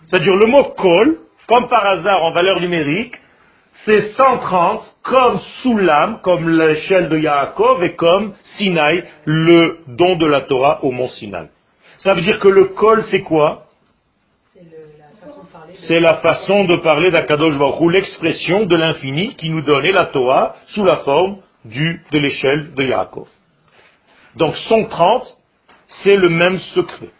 [0.07, 3.15] c'est-à-dire le mot kol, comme par hasard en valeur numérique,
[3.85, 10.43] c'est 130 comme Soulam, comme l'échelle de Yaakov et comme Sinaï, le don de la
[10.43, 11.49] Torah au mont Sinaï.
[12.01, 13.65] Ça veut dire que le kol, c'est quoi?
[15.87, 17.11] C'est la façon de parler.
[17.11, 22.19] d'Akadosh Baruch l'expression de l'infini qui nous donnait la Torah sous la forme du, de
[22.19, 23.29] l'échelle de Yaakov.
[24.37, 25.38] Donc 130,
[26.03, 27.11] c'est le même secret.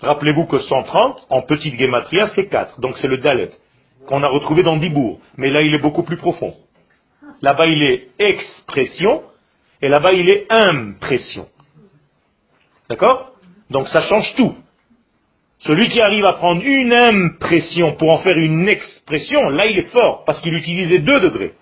[0.00, 2.80] Rappelez-vous que 130, en petite gématria, c'est 4.
[2.80, 3.50] Donc c'est le Dalet,
[4.06, 5.20] qu'on a retrouvé dans Dibourg.
[5.36, 6.54] Mais là, il est beaucoup plus profond.
[7.42, 9.22] Là-bas, il est expression,
[9.82, 11.48] et là-bas, il est impression.
[12.88, 13.32] D'accord?
[13.70, 14.56] Donc ça change tout.
[15.60, 19.90] Celui qui arrive à prendre une impression pour en faire une expression, là, il est
[19.90, 21.54] fort, parce qu'il utilisait deux degrés.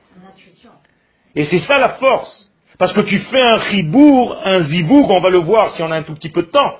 [1.34, 2.45] Et c'est ça la force.
[2.78, 5.96] Parce que tu fais un ribourg, un zibourg, on va le voir si on a
[5.96, 6.78] un tout petit peu de temps.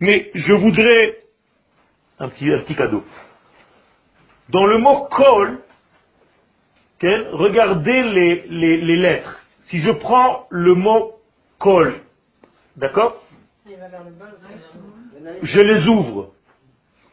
[0.00, 1.18] Mais je voudrais
[2.18, 3.04] un petit, un petit cadeau.
[4.48, 5.60] Dans le mot kol,
[7.02, 9.38] regardez les, les- les lettres.
[9.68, 11.12] Si je prends le mot
[11.58, 11.94] kol,
[12.76, 13.22] d'accord?
[15.42, 16.32] Je les ouvre.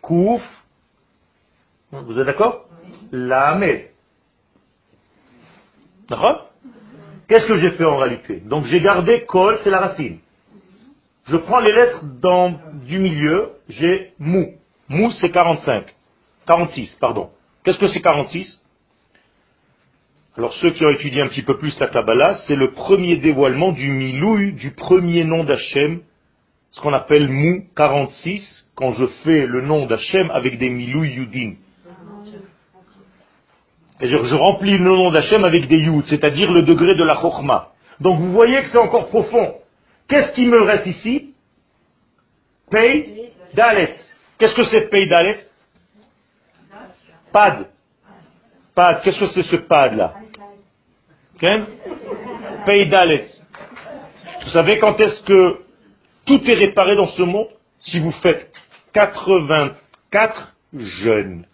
[0.02, 0.42] Kouf.
[1.92, 2.66] Vous êtes d'accord?
[3.12, 3.90] Lamed.
[6.10, 6.50] D'accord?
[7.28, 10.20] Qu'est-ce que j'ai fait en réalité Donc j'ai gardé kol, c'est la racine.
[11.28, 12.54] Je prends les lettres dans,
[12.86, 14.54] du milieu, j'ai mou.
[14.90, 15.86] Mou, c'est 45.
[16.46, 17.30] 46, pardon.
[17.64, 18.62] Qu'est-ce que c'est 46
[20.38, 23.72] Alors ceux qui ont étudié un petit peu plus la Kabbalah, c'est le premier dévoilement
[23.72, 26.02] du milouï, du premier nom d'Hachem,
[26.70, 31.54] ce qu'on appelle mou 46, quand je fais le nom d'Hachem avec des milouï yudin.
[33.98, 37.70] C'est-à-dire je remplis le nom d'Hachem avec des yud, c'est-à-dire le degré de la chokma.
[38.00, 39.56] Donc vous voyez que c'est encore profond.
[40.08, 41.34] Qu'est-ce qui me reste ici?
[42.70, 43.96] Pei Dalet.
[44.38, 45.38] Qu'est-ce que c'est Pei Dalet?
[47.32, 47.68] Pad.
[48.76, 49.02] Pad.
[49.02, 50.14] Qu'est-ce que c'est ce pad là
[52.66, 53.26] Pei Dalet.
[54.44, 55.60] Vous savez quand est-ce que
[56.26, 57.48] tout est réparé dans ce monde?
[57.80, 58.52] Si vous faites
[58.94, 61.46] 84 jeunes.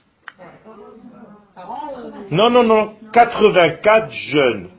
[2.31, 2.93] Non, non, non.
[3.13, 4.69] 84 jeunes.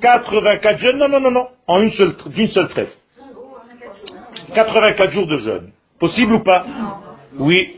[0.00, 1.48] 84 jeunes, non, non, non, non.
[1.66, 2.98] En une seule, d'une seule traite.
[4.54, 5.70] 84 jours de jeûne.
[5.98, 6.64] Possible ou pas?
[7.38, 7.76] Oui.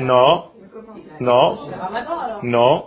[0.00, 0.44] Non.
[1.20, 1.58] Non.
[2.42, 2.84] Non.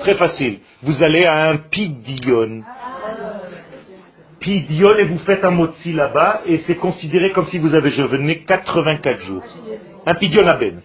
[0.00, 0.60] Très facile.
[0.82, 2.62] Vous allez à un pidion.
[4.40, 8.40] Pidion et vous faites un motzi là-bas et c'est considéré comme si vous avez jeûné
[8.44, 9.42] 84 jours.
[10.06, 10.82] Un pidion à ben.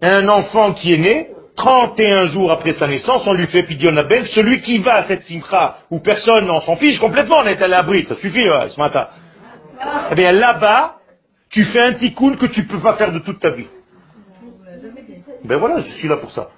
[0.00, 4.24] Un enfant qui est né, 31 jours après sa naissance, on lui fait pidion ben.
[4.26, 7.68] Celui qui va à cette simcha où personne n'en s'en fiche complètement, on est à
[7.68, 9.08] l'abri, ça suffit ce matin.
[10.10, 10.96] Eh bien là-bas,
[11.50, 13.66] tu fais un tikkun que tu ne peux pas faire de toute ta vie.
[15.44, 16.48] Ben voilà, je suis là pour ça.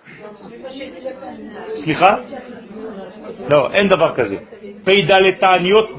[1.83, 2.21] Slicha
[3.49, 4.41] Non, en d'avoir casé.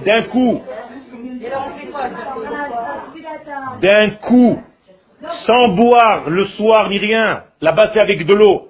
[0.06, 0.62] d'un coup.
[3.82, 4.62] D'un coup.
[5.46, 7.44] Sans boire le soir ni rien.
[7.62, 8.70] Là-bas c'est avec de l'eau.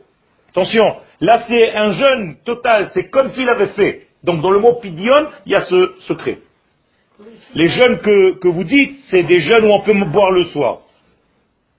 [0.49, 4.07] Attention, là c'est un jeûne total, c'est comme s'il avait fait.
[4.23, 6.39] Donc dans le mot pidion, il y a ce secret.
[7.53, 10.79] Les jeûnes que, que vous dites, c'est des jeûnes où on peut boire le soir.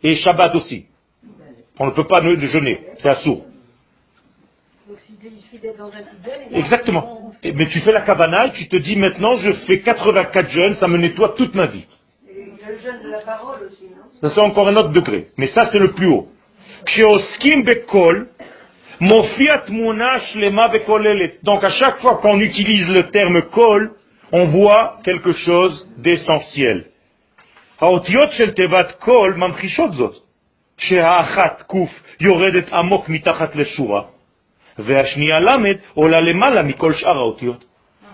[0.02, 0.86] Et Shabbat aussi.
[1.78, 3.46] On ne peut pas jeûner, c'est assourd.
[6.52, 7.32] Exactement.
[7.42, 10.88] Mais tu fais la cabana et tu te dis maintenant je fais 84 jeûnes, ça
[10.88, 11.86] me nettoie toute ma vie.
[12.26, 14.01] Le jeûne de la parole aussi, non?
[14.22, 15.26] Ça, c'est encore un autre degré.
[15.36, 16.28] Mais ça, c'est le plus haut.
[21.42, 23.90] Donc à chaque fois qu'on utilise le terme kol,
[24.30, 26.86] on voit quelque chose d'essentiel.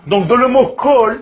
[0.07, 1.21] Donc dans le mot kol,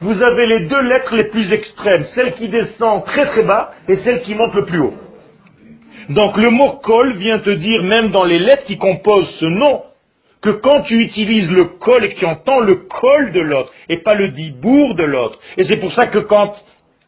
[0.00, 3.96] vous avez les deux lettres les plus extrêmes, celle qui descend très très bas et
[3.96, 4.94] celle qui monte le plus haut.
[6.10, 9.82] Donc le mot col vient te dire, même dans les lettres qui composent ce nom,
[10.42, 14.02] que quand tu utilises le col et que tu entends le col de l'autre, et
[14.02, 16.54] pas le dibour de l'autre, et c'est pour ça que quand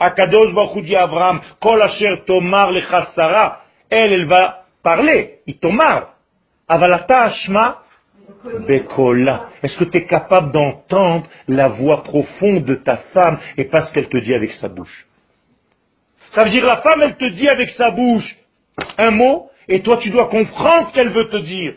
[0.01, 6.15] Akadosh Baruch dit Abraham, Kol Asher Tomar Lechassara, elle, elle va parler, il tomar.
[6.69, 7.83] Avalata Ashma
[8.67, 9.51] Bekola.
[9.63, 13.93] Est-ce que tu es capable d'entendre la voix profonde de ta femme et pas ce
[13.93, 15.07] qu'elle te dit avec sa bouche?
[16.33, 18.37] Ça veut dire la femme, elle te dit avec sa bouche,
[18.99, 21.75] un mot, et toi tu dois comprendre ce qu'elle veut te dire.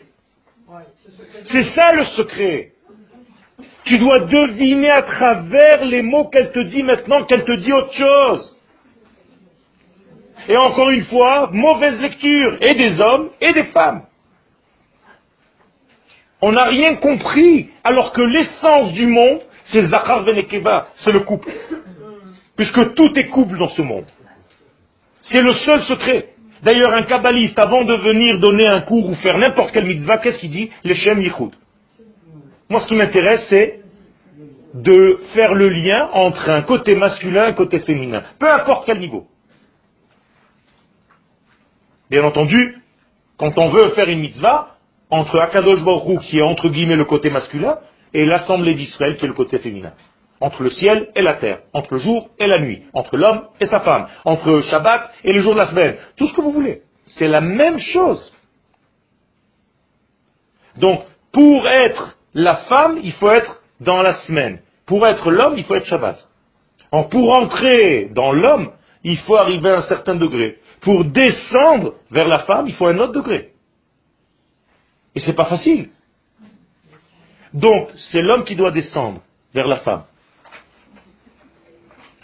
[1.46, 2.72] C'est ça le secret.
[3.84, 7.92] Tu dois deviner à travers les mots qu'elle te dit maintenant qu'elle te dit autre
[7.92, 8.56] chose.
[10.48, 14.02] Et encore une fois, mauvaise lecture, et des hommes et des femmes.
[16.42, 21.50] On n'a rien compris, alors que l'essence du monde, c'est Zachar Venekeva, c'est le couple.
[22.56, 24.06] Puisque tout est couple dans ce monde.
[25.20, 26.30] C'est le seul secret.
[26.62, 30.38] D'ailleurs, un kabbaliste, avant de venir donner un cours ou faire n'importe quelle mitzvah, qu'est-ce
[30.38, 30.70] qu'il dit?
[30.82, 31.50] Les Shem Yichud.
[32.68, 33.80] Moi, ce qui m'intéresse, c'est
[34.74, 38.22] de faire le lien entre un côté masculin et un côté féminin.
[38.38, 39.26] Peu importe quel niveau.
[42.10, 42.78] Bien entendu,
[43.36, 44.76] quand on veut faire une mitzvah,
[45.12, 47.78] entre Akadosh Baruch qui est entre guillemets le côté masculin,
[48.14, 49.92] et l'assemblée d'Israël qui est le côté féminin
[50.40, 53.66] entre le ciel et la terre, entre le jour et la nuit, entre l'homme et
[53.66, 56.82] sa femme, entre Shabbat et le jour de la semaine, tout ce que vous voulez.
[57.06, 58.32] C'est la même chose.
[60.78, 64.58] Donc, pour être la femme, il faut être dans la semaine.
[64.84, 66.18] Pour être l'homme, il faut être Shabbat.
[66.90, 68.72] pour entrer dans l'homme,
[69.04, 70.58] il faut arriver à un certain degré.
[70.80, 73.51] Pour descendre vers la femme, il faut un autre degré.
[75.14, 75.90] Et c'est pas facile.
[77.52, 79.20] Donc, c'est l'homme qui doit descendre
[79.54, 80.04] vers la femme.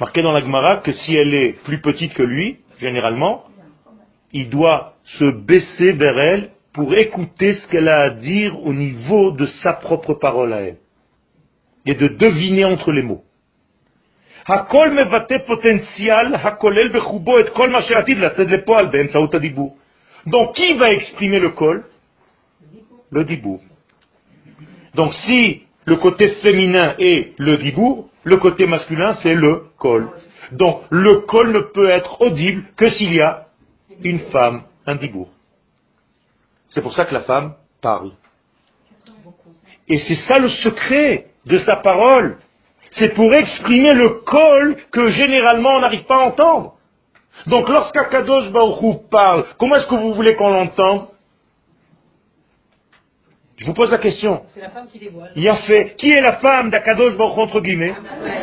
[0.01, 3.45] Marqué dans la Gemara que si elle est plus petite que lui, généralement,
[4.32, 9.32] il doit se baisser vers elle pour écouter ce qu'elle a à dire au niveau
[9.32, 10.76] de sa propre parole à elle.
[11.84, 13.24] Et de deviner entre les mots.
[14.47, 14.64] Ben
[20.26, 21.84] Donc qui va exprimer le col
[23.11, 23.61] le dibour.
[24.94, 30.09] Donc si le côté féminin est le dibour, le côté masculin c'est le col.
[30.52, 33.46] Donc le col ne peut être audible que s'il y a
[34.02, 35.28] une femme, un dibour.
[36.68, 38.12] C'est pour ça que la femme parle.
[39.88, 42.38] Et c'est ça le secret de sa parole.
[42.92, 46.74] C'est pour exprimer le col que généralement on n'arrive pas à entendre.
[47.46, 51.09] Donc lorsqu'Akadosh Baruch parle, comment est-ce que vous voulez qu'on l'entende?
[53.59, 54.42] Je vous pose la question.
[54.54, 55.32] C'est la femme qui dévoile.
[55.34, 55.96] Il y a fait.
[55.98, 57.92] Qui est la femme d'Akadosh Baruch entre guillemets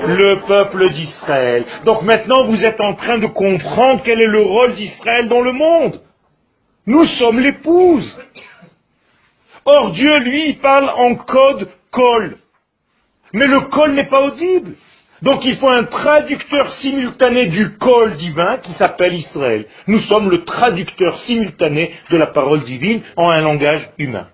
[0.07, 1.65] Le peuple d'Israël.
[1.85, 5.53] Donc maintenant vous êtes en train de comprendre quel est le rôle d'Israël dans le
[5.53, 6.01] monde.
[6.85, 8.17] Nous sommes l'épouse.
[9.63, 12.37] Or Dieu, lui, il parle en code col.
[13.31, 14.73] Mais le col n'est pas audible.
[15.21, 19.65] Donc il faut un traducteur simultané du col divin qui s'appelle Israël.
[19.87, 24.27] Nous sommes le traducteur simultané de la parole divine en un langage humain.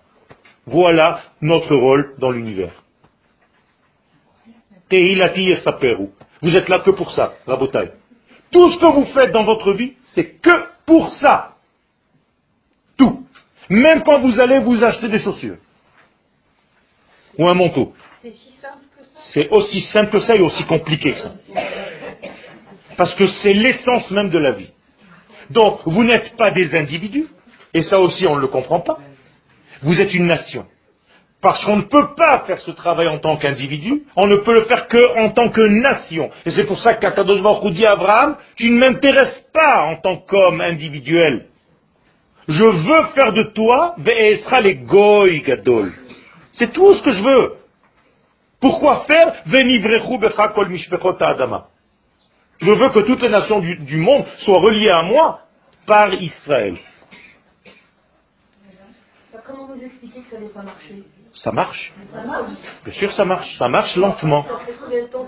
[0.71, 2.71] Voilà notre rôle dans l'univers.
[4.89, 6.09] Tehilati Yesaperu.
[6.41, 7.91] Vous êtes là que pour ça, Rabotai.
[8.51, 10.51] Tout ce que vous faites dans votre vie, c'est que
[10.85, 11.55] pour ça.
[12.97, 13.25] Tout.
[13.69, 15.57] Même quand vous allez vous acheter des chaussures.
[17.37, 17.93] Ou un manteau.
[18.21, 18.33] C'est.
[19.33, 21.33] C'est aussi simple que ça et aussi compliqué que ça.
[22.97, 24.71] Parce que c'est l'essence même de la vie.
[25.49, 27.27] Donc, vous n'êtes pas des individus,
[27.73, 28.99] et ça aussi on ne le comprend pas.
[29.83, 30.65] Vous êtes une nation.
[31.41, 34.65] Parce qu'on ne peut pas faire ce travail en tant qu'individu, on ne peut le
[34.65, 36.29] faire que en tant que nation.
[36.45, 40.17] Et c'est pour ça qu'Akadosh Baruch dit à Abraham, tu ne m'intéresses pas en tant
[40.17, 41.47] qu'homme individuel.
[42.47, 45.91] Je veux faire de toi, Ve'esra le goy gadol.
[46.53, 47.53] C'est tout ce que je veux.
[48.59, 49.41] Pourquoi faire
[51.21, 51.67] adama.
[52.59, 55.39] Je veux que toutes les nations du monde soient reliées à moi
[55.87, 56.77] par Israël.
[59.51, 61.03] Comment vous expliquez que ça n'ait pas marché
[61.43, 61.93] Ça marche.
[62.13, 62.51] Ça marche?
[62.85, 63.57] Bien sûr, ça marche.
[63.57, 64.45] Ça marche lentement.
[64.45, 64.53] Ça
[64.89, 65.27] de temps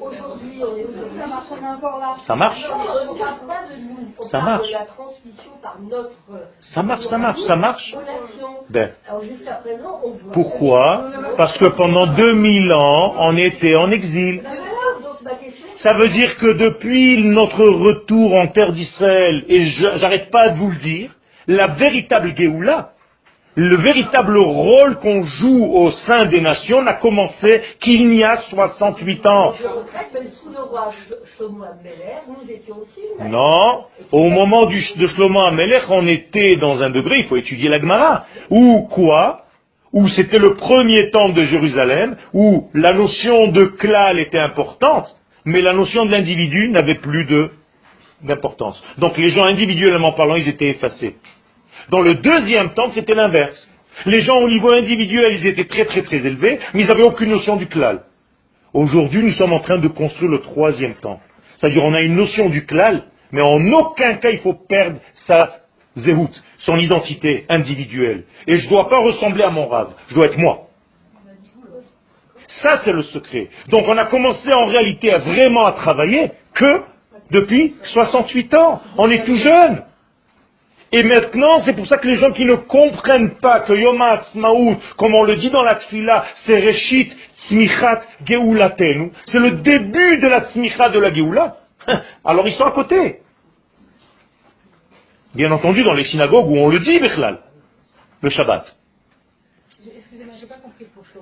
[0.00, 2.20] Aujourd'hui, on est marche.
[2.26, 2.64] Ça marche.
[2.72, 4.12] On ne parle pas de nous.
[4.18, 4.68] On Ça marche.
[4.68, 6.10] de la transmission par notre.
[6.74, 7.94] Ça marche, ça marche, ça marche.
[7.94, 8.48] Relation.
[8.70, 10.32] Ben, Alors jusqu'à présent, on voit.
[10.32, 11.04] pourquoi?
[11.36, 14.42] Parce que pendant 2000 ans, on était en exil.
[14.42, 15.66] Question.
[15.78, 20.58] Ça veut dire que depuis notre retour en terre d'Israël, et je- j'arrête pas de
[20.58, 21.10] vous le dire,
[21.46, 22.90] la véritable Géoula,
[23.54, 29.26] le véritable rôle qu'on joue au sein des nations n'a commencé qu'il y a 68
[29.26, 29.52] ans.
[29.60, 31.92] Je regrette, même sous le roi Sh- Shlomo Ameler,
[32.28, 33.38] nous étions aussi une nation.
[33.38, 37.68] Non, au moment du, de Shlomo Amelech, on était dans un degré, il faut étudier
[37.68, 39.44] la Gemara, où quoi?
[39.92, 45.14] Où c'était le premier temple de Jérusalem, où la notion de klal était importante,
[45.44, 47.50] mais la notion de l'individu n'avait plus de
[48.22, 48.82] d'importance.
[48.98, 51.16] Donc les gens individuellement parlant, ils étaient effacés.
[51.90, 53.68] Dans le deuxième temple, c'était l'inverse.
[54.06, 57.30] Les gens au niveau individuel, ils étaient très très très élevés, mais ils n'avaient aucune
[57.30, 58.02] notion du klal.
[58.72, 61.22] Aujourd'hui, nous sommes en train de construire le troisième temple.
[61.56, 65.62] C'est-à-dire, on a une notion du klal, mais en aucun cas il faut perdre sa
[65.96, 68.24] zéhout, son identité individuelle.
[68.46, 70.68] Et je ne dois pas ressembler à mon rave, je dois être moi.
[72.60, 73.48] Ça, c'est le secret.
[73.68, 76.82] Donc, on a commencé en réalité à vraiment à travailler que
[77.32, 78.82] depuis 68 ans.
[78.98, 79.82] On est tout jeune.
[80.94, 84.76] Et maintenant, c'est pour ça que les gens qui ne comprennent pas que Yom HaAtzmaut,
[84.98, 87.16] comme on le dit dans la Tfila, c'est Reshit
[87.48, 91.56] Tzmichat Geulatenu, c'est le début de la Tzmichat de la Geoula,
[92.24, 93.20] alors ils sont à côté.
[95.34, 97.38] Bien entendu, dans les synagogues où on le dit, Bechlal,
[98.20, 98.76] le Shabbat.
[99.96, 101.21] Excusez-moi, j'ai pas compris pour Shlomo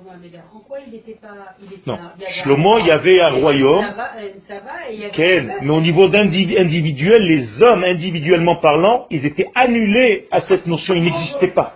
[0.53, 1.55] En quoi il n'était pas.
[1.61, 1.93] Il était Non.
[1.95, 3.85] un- Shlomo, il y avait un royaume.
[3.85, 10.65] Euh, Ken, mais au niveau individuel, les hommes individuellement parlant, ils étaient annulés à cette
[10.67, 11.75] notion, ils n'existaient pas.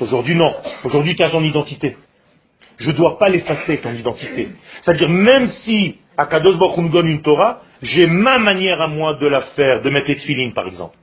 [0.00, 0.54] Aujourd'hui, non.
[0.84, 1.96] Aujourd'hui, tu as ton identité.
[2.78, 4.48] Je ne dois pas l'effacer, ton identité.
[4.82, 9.26] C'est-à-dire, même si Akadosh Baruch nous donne une Torah, j'ai ma manière à moi de
[9.26, 10.96] la faire, de mettre les tefilines, par exemple.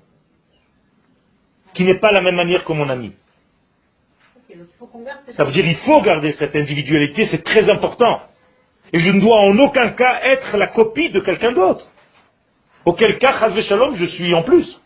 [1.73, 3.13] Qui n'est pas la même manière que mon ami.
[4.58, 7.28] Ok, donc il faut qu'on garde cette- Ça veut dire il faut garder cette individualité,
[7.28, 8.22] c'est très important.
[8.93, 11.86] Et je ne dois en aucun cas être la copie de quelqu'un d'autre.
[12.86, 14.80] Auquel cas, Chazve Shalom, je suis en plus.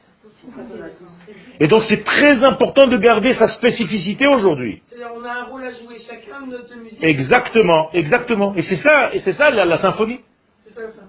[1.60, 4.82] Et donc c'est très important de garder sa spécificité aujourd'hui.
[5.16, 7.04] On a un rôle à jouer chacun de notre musique.
[7.04, 8.56] Exactement, exactement.
[8.56, 10.22] Et c'est ça, et c'est ça la, la symphonie.
[10.64, 11.02] C'est ça, ça.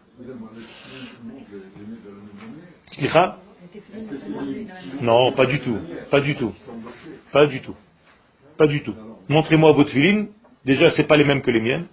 [2.92, 3.38] Slicha
[5.00, 5.78] Non, pas du tout.
[6.10, 6.52] Pas du tout.
[7.32, 7.74] Pas du tout.
[8.62, 8.94] Pas du tout.
[9.28, 10.28] Montrez-moi votre filine.
[10.64, 11.86] Déjà, c'est pas les mêmes que les miennes.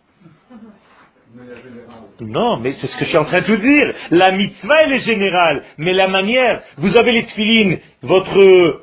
[2.19, 3.91] Non, mais c'est ce que je suis en train de vous dire.
[4.11, 8.81] La mitzvah, elle est générale, mais la manière, vous avez les tefilines, votre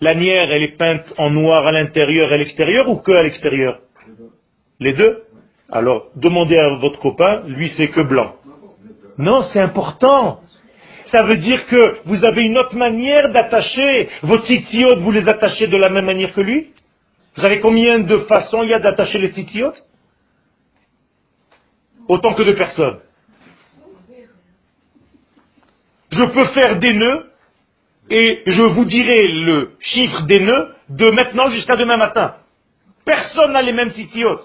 [0.00, 3.80] lanière, elle est peinte en noir à l'intérieur et à l'extérieur ou que à l'extérieur?
[4.78, 5.24] Les deux
[5.70, 8.34] Alors, demandez à votre copain, lui c'est que blanc.
[9.18, 10.40] Non, c'est important.
[11.12, 15.66] Ça veut dire que vous avez une autre manière d'attacher vos tzitziot, vous les attachez
[15.66, 16.68] de la même manière que lui?
[17.36, 19.72] Vous savez combien de façons il y a d'attacher les tzitziot
[22.08, 22.98] Autant que de personnes.
[26.10, 27.30] Je peux faire des nœuds
[28.10, 32.34] et je vous dirai le chiffre des nœuds de maintenant jusqu'à demain matin.
[33.04, 34.40] Personne n'a les mêmes tzitziot.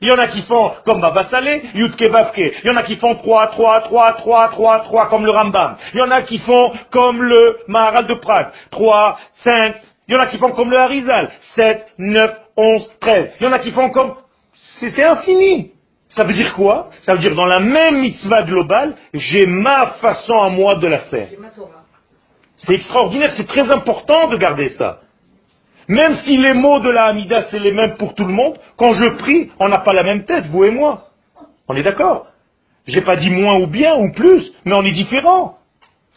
[0.00, 1.28] Il y en a qui font comme Baba
[1.74, 2.38] Yudke Vavke.
[2.38, 5.76] Il y en a qui font 3, 3, 3, 3, 3, 3, comme le Rambam.
[5.92, 8.48] Il y en a qui font comme le Maharal de Prague.
[8.70, 9.76] 3, 5.
[10.08, 11.30] Il y en a qui font comme le Harizal.
[11.54, 13.32] 7, 9, 11, 13.
[13.40, 14.14] Il y en a qui font comme...
[14.78, 15.72] C'est infini.
[16.10, 16.90] Ça veut dire quoi?
[17.02, 21.00] Ça veut dire dans la même mitzvah globale, j'ai ma façon à moi de la
[21.00, 21.28] faire.
[22.58, 25.00] C'est extraordinaire, c'est très important de garder ça.
[25.88, 28.94] Même si les mots de la Hamida, c'est les mêmes pour tout le monde, quand
[28.94, 31.08] je prie, on n'a pas la même tête, vous et moi.
[31.68, 32.26] On est d'accord
[32.86, 35.58] J'ai pas dit moins ou bien ou plus, mais on est différents.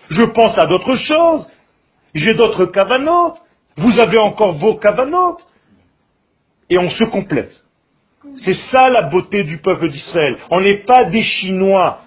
[0.09, 1.49] Je pense à d'autres choses.
[2.13, 3.37] J'ai d'autres cavanotes.
[3.77, 5.45] Vous avez encore vos cavanotes.
[6.69, 7.63] Et on se complète.
[8.43, 10.37] C'est ça la beauté du peuple d'Israël.
[10.51, 12.01] On n'est pas des Chinois.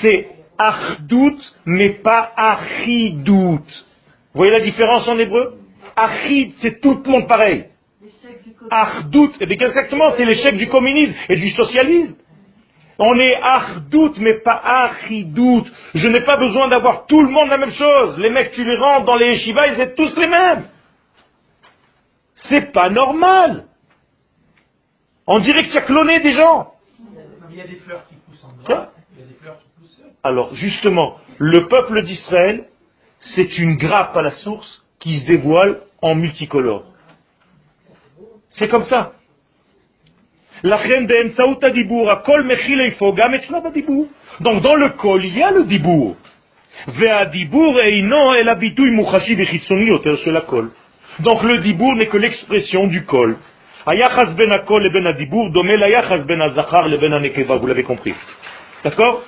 [0.00, 3.64] C'est achdout, mais pas achidout.
[4.34, 5.58] Vous voyez la différence en hébreu?
[5.96, 7.66] Achid, c'est tout le monde pareil.
[8.70, 12.16] Achdout, eh exactement, c'est l'échec du communisme et du socialisme.
[12.98, 15.64] On est achdout, mais pas achidout.
[15.94, 18.18] Je n'ai pas besoin d'avoir tout le monde la même chose.
[18.18, 20.64] Les mecs, tu les rentres dans les yeshivas, ils sont tous les mêmes.
[22.34, 23.66] C'est pas normal.
[25.26, 26.72] On dirait que tu as cloné des gens.
[27.50, 28.50] Il y a des fleurs qui poussent en.
[28.66, 30.02] Il y a des fleurs qui poussent.
[30.24, 32.66] Alors, justement, le peuple d'Israël,
[33.20, 36.84] c'est une grappe à la source qui se dévoile en multicolore.
[38.50, 39.12] C'est comme ça.
[44.40, 46.14] Donc dans le col, il y a le dibour.
[51.20, 53.36] Donc le dibour n'est que l'expression du col.
[53.86, 53.94] Vous
[57.66, 58.14] l'avez compris.
[58.84, 59.22] D'accord?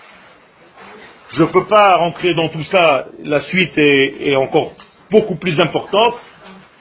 [1.33, 3.07] Je ne peux pas rentrer dans tout ça.
[3.22, 4.72] La suite est, est encore
[5.11, 6.14] beaucoup plus importante.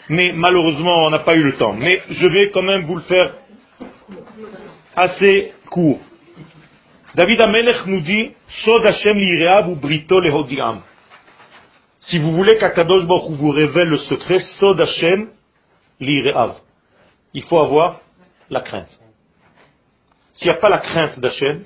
[0.09, 1.73] Mais malheureusement, on n'a pas eu le temps.
[1.73, 3.33] Mais je vais quand même vous le faire
[4.99, 5.99] assez court.
[7.15, 8.31] David Amelech nous dit
[8.65, 9.17] Sod Hashem
[9.69, 10.81] ou brito lehodiam.
[12.01, 15.29] Si vous voulez qu'Akadosh Baruch vous révèle le secret, Sod Hashem.
[16.01, 17.99] Il faut avoir
[18.49, 18.99] la crainte.
[20.33, 21.65] S'il n'y a pas la crainte d'Hachem,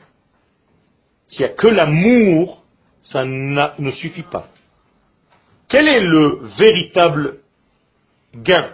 [1.28, 2.64] s'il n'y a que l'amour,
[3.04, 4.48] ça ne suffit pas.
[5.70, 7.40] Quel est le véritable
[8.36, 8.70] gain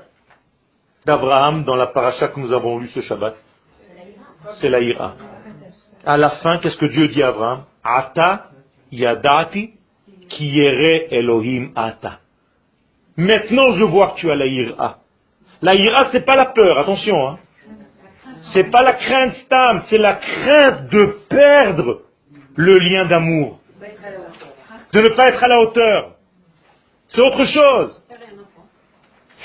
[1.05, 3.35] d'Abraham dans la paracha que nous avons lue ce Shabbat?
[4.59, 5.15] C'est la ira.
[6.05, 7.63] À la fin, qu'est-ce que Dieu dit à Abraham?
[7.83, 8.45] Ata
[8.91, 9.73] yadati
[10.29, 10.59] ki
[11.11, 12.19] Elohim ata.
[13.17, 14.99] Maintenant, je vois que tu as la ira.
[15.61, 17.27] La ira, c'est pas la peur, attention.
[17.27, 17.39] Hein.
[18.53, 22.01] C'est pas la crainte stam, c'est la crainte de perdre
[22.55, 23.59] le lien d'amour.
[24.93, 26.15] De ne pas être à la hauteur.
[27.09, 28.01] C'est autre chose.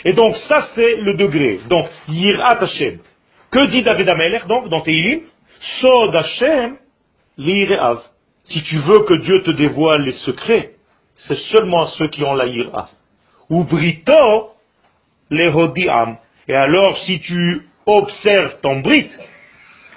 [0.04, 1.60] Et donc ça c'est le degré.
[1.68, 2.98] Donc Yirat Hashem.
[3.54, 5.20] Que dit David Ameler donc dans Teilim?
[5.80, 6.76] Sod Hashem
[7.38, 8.00] l'Ireav.
[8.46, 10.72] Si tu veux que Dieu te dévoile les secrets,
[11.14, 12.88] c'est seulement à ceux qui ont la Yira.
[13.50, 14.50] Ou Brito
[15.30, 16.16] les Hodiam.
[16.48, 19.08] Et alors si tu observes ton Brit,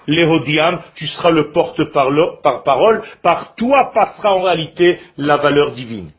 [0.06, 6.12] les Hodiam, tu seras le porte-parole, par toi passera en réalité la valeur divine.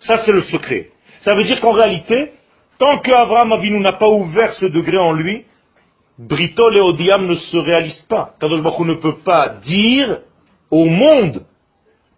[0.00, 0.88] Ça, c'est le secret.
[1.20, 2.32] Ça veut dire qu'en réalité,
[2.80, 5.44] tant qu'Abraham Avinu n'a pas ouvert ce degré en lui,
[6.20, 8.34] Britol et Odiam ne se réalisent pas.
[8.38, 10.20] Kadosh Baruch ne peut pas dire
[10.70, 11.46] au monde,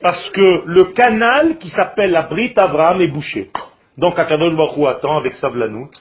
[0.01, 3.53] parce que le canal qui s'appelle la Brit Abraham est bouché.
[3.97, 5.93] Donc Akadosh Baruch attend avec Savlanout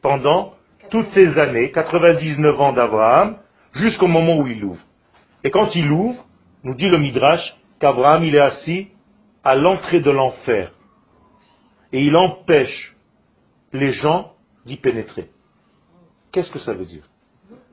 [0.00, 0.54] pendant
[0.90, 3.36] toutes ces années, 99 ans d'Abraham,
[3.74, 4.80] jusqu'au moment où il ouvre.
[5.44, 6.24] Et quand il ouvre,
[6.64, 8.88] nous dit le Midrash qu'Abraham il est assis
[9.44, 10.72] à l'entrée de l'enfer
[11.92, 12.96] et il empêche
[13.74, 14.32] les gens
[14.64, 15.28] d'y pénétrer.
[16.32, 17.02] Qu'est-ce que ça veut dire?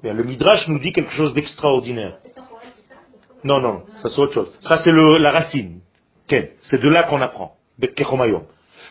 [0.04, 2.18] Le Midrash nous dit quelque chose d'extraordinaire.
[3.44, 4.58] Non, non, ça c'est autre chose.
[4.62, 5.82] Ça c'est la racine.
[6.28, 7.56] C'est de là qu'on apprend.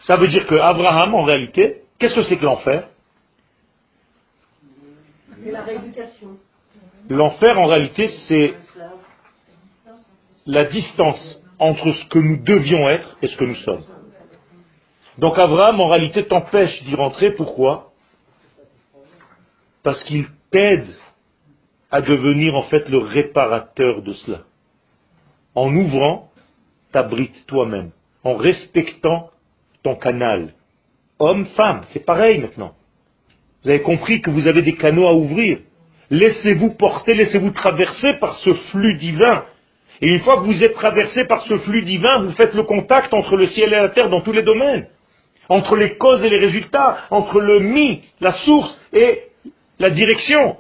[0.03, 2.89] Ça veut dire que Abraham, en réalité, qu'est-ce que c'est que l'enfer?
[5.43, 6.29] C'est la rééducation.
[7.09, 8.55] L'enfer, en réalité, c'est
[10.47, 13.85] la distance entre ce que nous devions être et ce que nous sommes.
[15.19, 17.33] Donc Abraham, en réalité, t'empêche d'y rentrer.
[17.33, 17.93] Pourquoi?
[19.83, 20.89] Parce qu'il t'aide
[21.91, 24.43] à devenir en fait le réparateur de cela.
[25.55, 26.31] En ouvrant
[26.93, 27.91] ta brite toi-même,
[28.25, 29.31] en respectant
[29.83, 30.55] ton canal.
[31.19, 32.75] Homme, femme, c'est pareil maintenant.
[33.65, 35.59] Vous avez compris que vous avez des canaux à ouvrir.
[36.11, 39.45] Laissez-vous porter, laissez-vous traverser par ce flux divin.
[40.01, 43.13] Et une fois que vous êtes traversé par ce flux divin, vous faites le contact
[43.13, 44.87] entre le ciel et la terre dans tous les domaines.
[45.49, 49.23] Entre les causes et les résultats, entre le mi, la source et
[49.79, 50.57] la direction.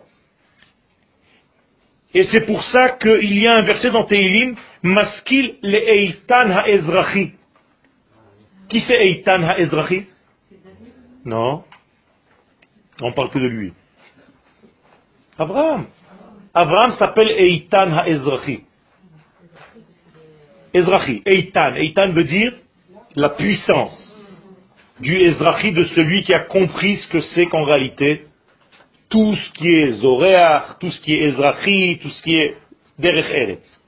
[2.14, 7.32] Et c'est pour ça qu'il y a un verset dans Teilim, Maskil le Eitan ha'ezrachi.
[8.68, 10.06] Qui c'est Eitan ha'ezrachi?
[11.24, 11.64] Non.
[13.02, 13.72] On parle que de lui.
[15.38, 15.86] Abraham.
[16.54, 18.64] Abraham s'appelle Eitan ha'ezrachi.
[20.72, 21.74] Ezrachi, Eitan.
[21.74, 22.54] Eitan veut dire
[23.14, 24.16] la puissance
[25.00, 28.27] du Ezrachi, de celui qui a compris ce que c'est qu'en réalité
[29.08, 32.56] tout ce qui est Zoréach, tout ce qui est Ezrachi, tout ce qui est
[32.98, 33.82] Derech Eretz.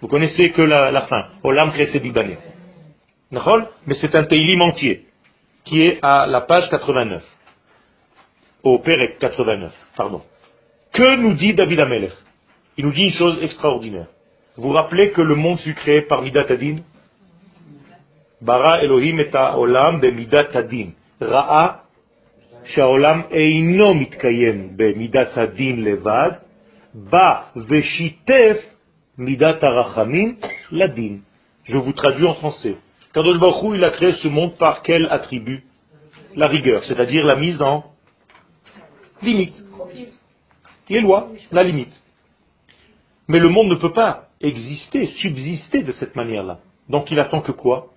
[0.00, 2.36] Vous connaissez que la, fin, Olam Chesed Ibane.
[3.30, 3.62] D'accord?
[3.86, 5.06] Mais c'est un Teilim entier,
[5.64, 7.22] qui est à la page 89.
[8.64, 10.22] Au Perek 89, pardon.
[10.92, 12.12] Que nous dit David Amelech?
[12.76, 14.06] Il nous dit une chose extraordinaire.
[14.56, 16.76] Vous rappelez que le monde fut créé par Midat Adin?
[18.42, 20.90] Bara Elohim et Olam be Midat Adin.
[21.20, 21.84] Ra'a
[22.64, 26.42] Shaolam Eino Mitkayem be Midat Adin Levad.
[26.92, 28.58] Ba Veshitef
[29.16, 30.36] Midat Arachamim
[30.70, 31.20] Ladin.
[31.64, 32.76] Je vous traduis en français.
[33.14, 35.64] Kadosh Baruch il a créé ce monde par quel attribut?
[36.36, 37.84] La rigueur, c'est-à-dire la mise en
[39.22, 39.54] limite.
[40.90, 41.92] Les lois, la limite.
[43.28, 46.58] Mais le monde ne peut pas exister, subsister de cette manière-là.
[46.88, 47.88] Donc il attend que quoi?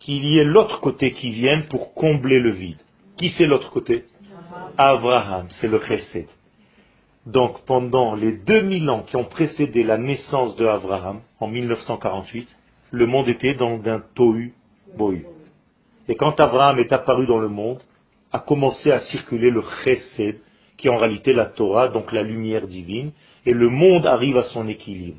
[0.00, 2.78] Qu'il y ait l'autre côté qui vienne pour combler le vide.
[3.16, 4.04] Qui c'est l'autre côté?
[4.76, 6.28] Abraham, c'est le chesed.
[7.26, 12.48] Donc pendant les 2000 ans qui ont précédé la naissance de Abraham, en 1948,
[12.90, 14.54] le monde était dans un tohu
[14.96, 15.26] bohu.
[16.08, 17.82] Et quand Abraham est apparu dans le monde,
[18.32, 20.40] a commencé à circuler le chesed,
[20.76, 23.12] qui est en réalité la Torah, donc la lumière divine,
[23.44, 25.18] et le monde arrive à son équilibre.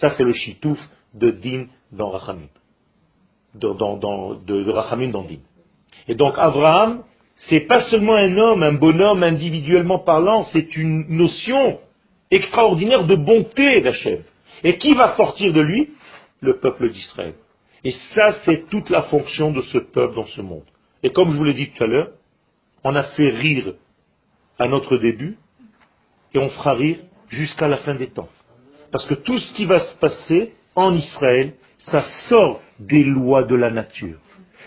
[0.00, 0.78] Ça, c'est le chitouf
[1.14, 2.48] de Din dans Rachamim.
[3.54, 5.40] De, Rachamim dans Din.
[6.06, 7.02] Et donc, Abraham,
[7.48, 11.80] c'est pas seulement un homme, un bonhomme individuellement parlant, c'est une notion
[12.30, 14.22] extraordinaire de bonté d'Hachem.
[14.64, 15.90] Et qui va sortir de lui?
[16.40, 17.34] Le peuple d'Israël.
[17.82, 20.64] Et ça, c'est toute la fonction de ce peuple dans ce monde.
[21.02, 22.10] Et comme je vous l'ai dit tout à l'heure,
[22.84, 23.74] on a fait rire
[24.58, 25.36] à notre début,
[26.34, 28.28] et on fera rire jusqu'à la fin des temps.
[28.90, 33.54] Parce que tout ce qui va se passer en Israël, ça sort des lois de
[33.54, 34.18] la nature.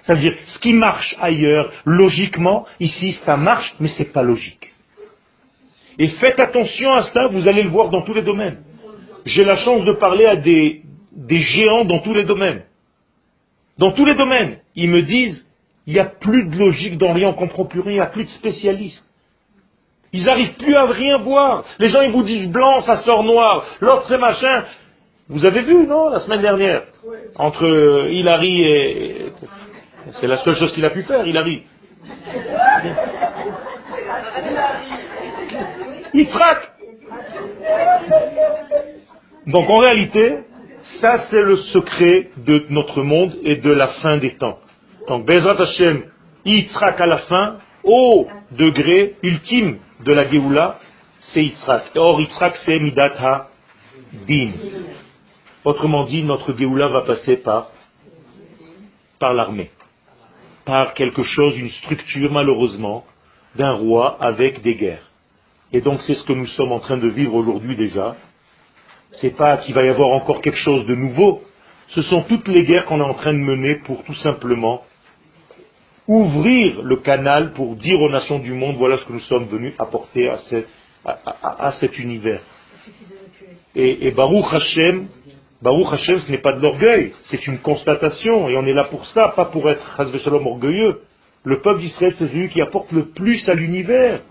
[0.03, 4.71] Ça veut dire, ce qui marche ailleurs, logiquement, ici, ça marche, mais c'est pas logique.
[5.99, 8.63] Et faites attention à ça, vous allez le voir dans tous les domaines.
[9.25, 10.81] J'ai la chance de parler à des,
[11.29, 12.63] géants dans tous les domaines.
[13.77, 14.57] Dans tous les domaines.
[14.75, 15.45] Ils me disent,
[15.85, 18.01] il n'y a plus de logique dans rien, on ne comprend plus rien, il n'y
[18.01, 19.05] a plus de spécialistes.
[20.13, 21.63] Ils n'arrivent plus à rien voir.
[21.79, 23.65] Les gens, ils vous disent blanc, ça sort noir.
[23.79, 24.63] L'autre, c'est machin.
[25.29, 26.83] Vous avez vu, non, la semaine dernière?
[27.37, 29.25] Entre Hilary et...
[30.19, 31.63] C'est la seule chose qu'il a pu faire, Hilary.
[36.13, 36.67] Il frappe.
[39.47, 40.39] Donc en réalité,
[40.99, 44.59] ça c'est le secret de notre monde et de la fin des temps.
[45.07, 46.03] Donc Bezrat Hashem,
[46.45, 50.79] Yitzhak à la fin, au degré ultime de la Géoula,
[51.33, 51.91] c'est Yitzhak.
[51.95, 54.51] Or Yitzhak c'est Midat Ha-Din.
[55.63, 57.69] Autrement dit, notre Géoula va passer par,
[59.19, 59.71] par l'armée.
[60.65, 63.05] Par quelque chose, une structure malheureusement,
[63.55, 65.07] d'un roi avec des guerres.
[65.73, 68.15] Et donc c'est ce que nous sommes en train de vivre aujourd'hui déjà.
[69.13, 71.43] C'est pas qu'il va y avoir encore quelque chose de nouveau.
[71.89, 74.83] Ce sont toutes les guerres qu'on est en train de mener pour tout simplement
[76.11, 79.73] ouvrir le canal pour dire aux nations du monde, voilà ce que nous sommes venus
[79.79, 80.29] apporter
[81.05, 82.41] à, cet univers.
[83.75, 85.07] Et, et, Baruch Hashem,
[85.61, 89.05] Baruch Hashem, ce n'est pas de l'orgueil, c'est une constatation, et on est là pour
[89.07, 89.81] ça, pas pour être
[90.23, 91.01] Shalom orgueilleux.
[91.43, 94.21] Le peuple d'Israël, c'est celui qui apporte le plus à l'univers.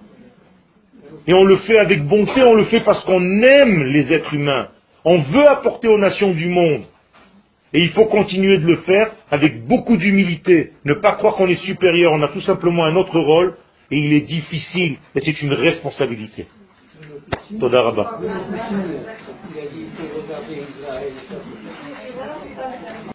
[1.27, 4.69] Et on le fait avec bonté, on le fait parce qu'on aime les êtres humains.
[5.05, 6.83] On veut apporter aux nations du monde.
[7.73, 10.73] Et il faut continuer de le faire avec beaucoup d'humilité.
[10.85, 13.57] Ne pas croire qu'on est supérieur, on a tout simplement un autre rôle
[13.91, 16.47] et il est difficile et c'est une responsabilité.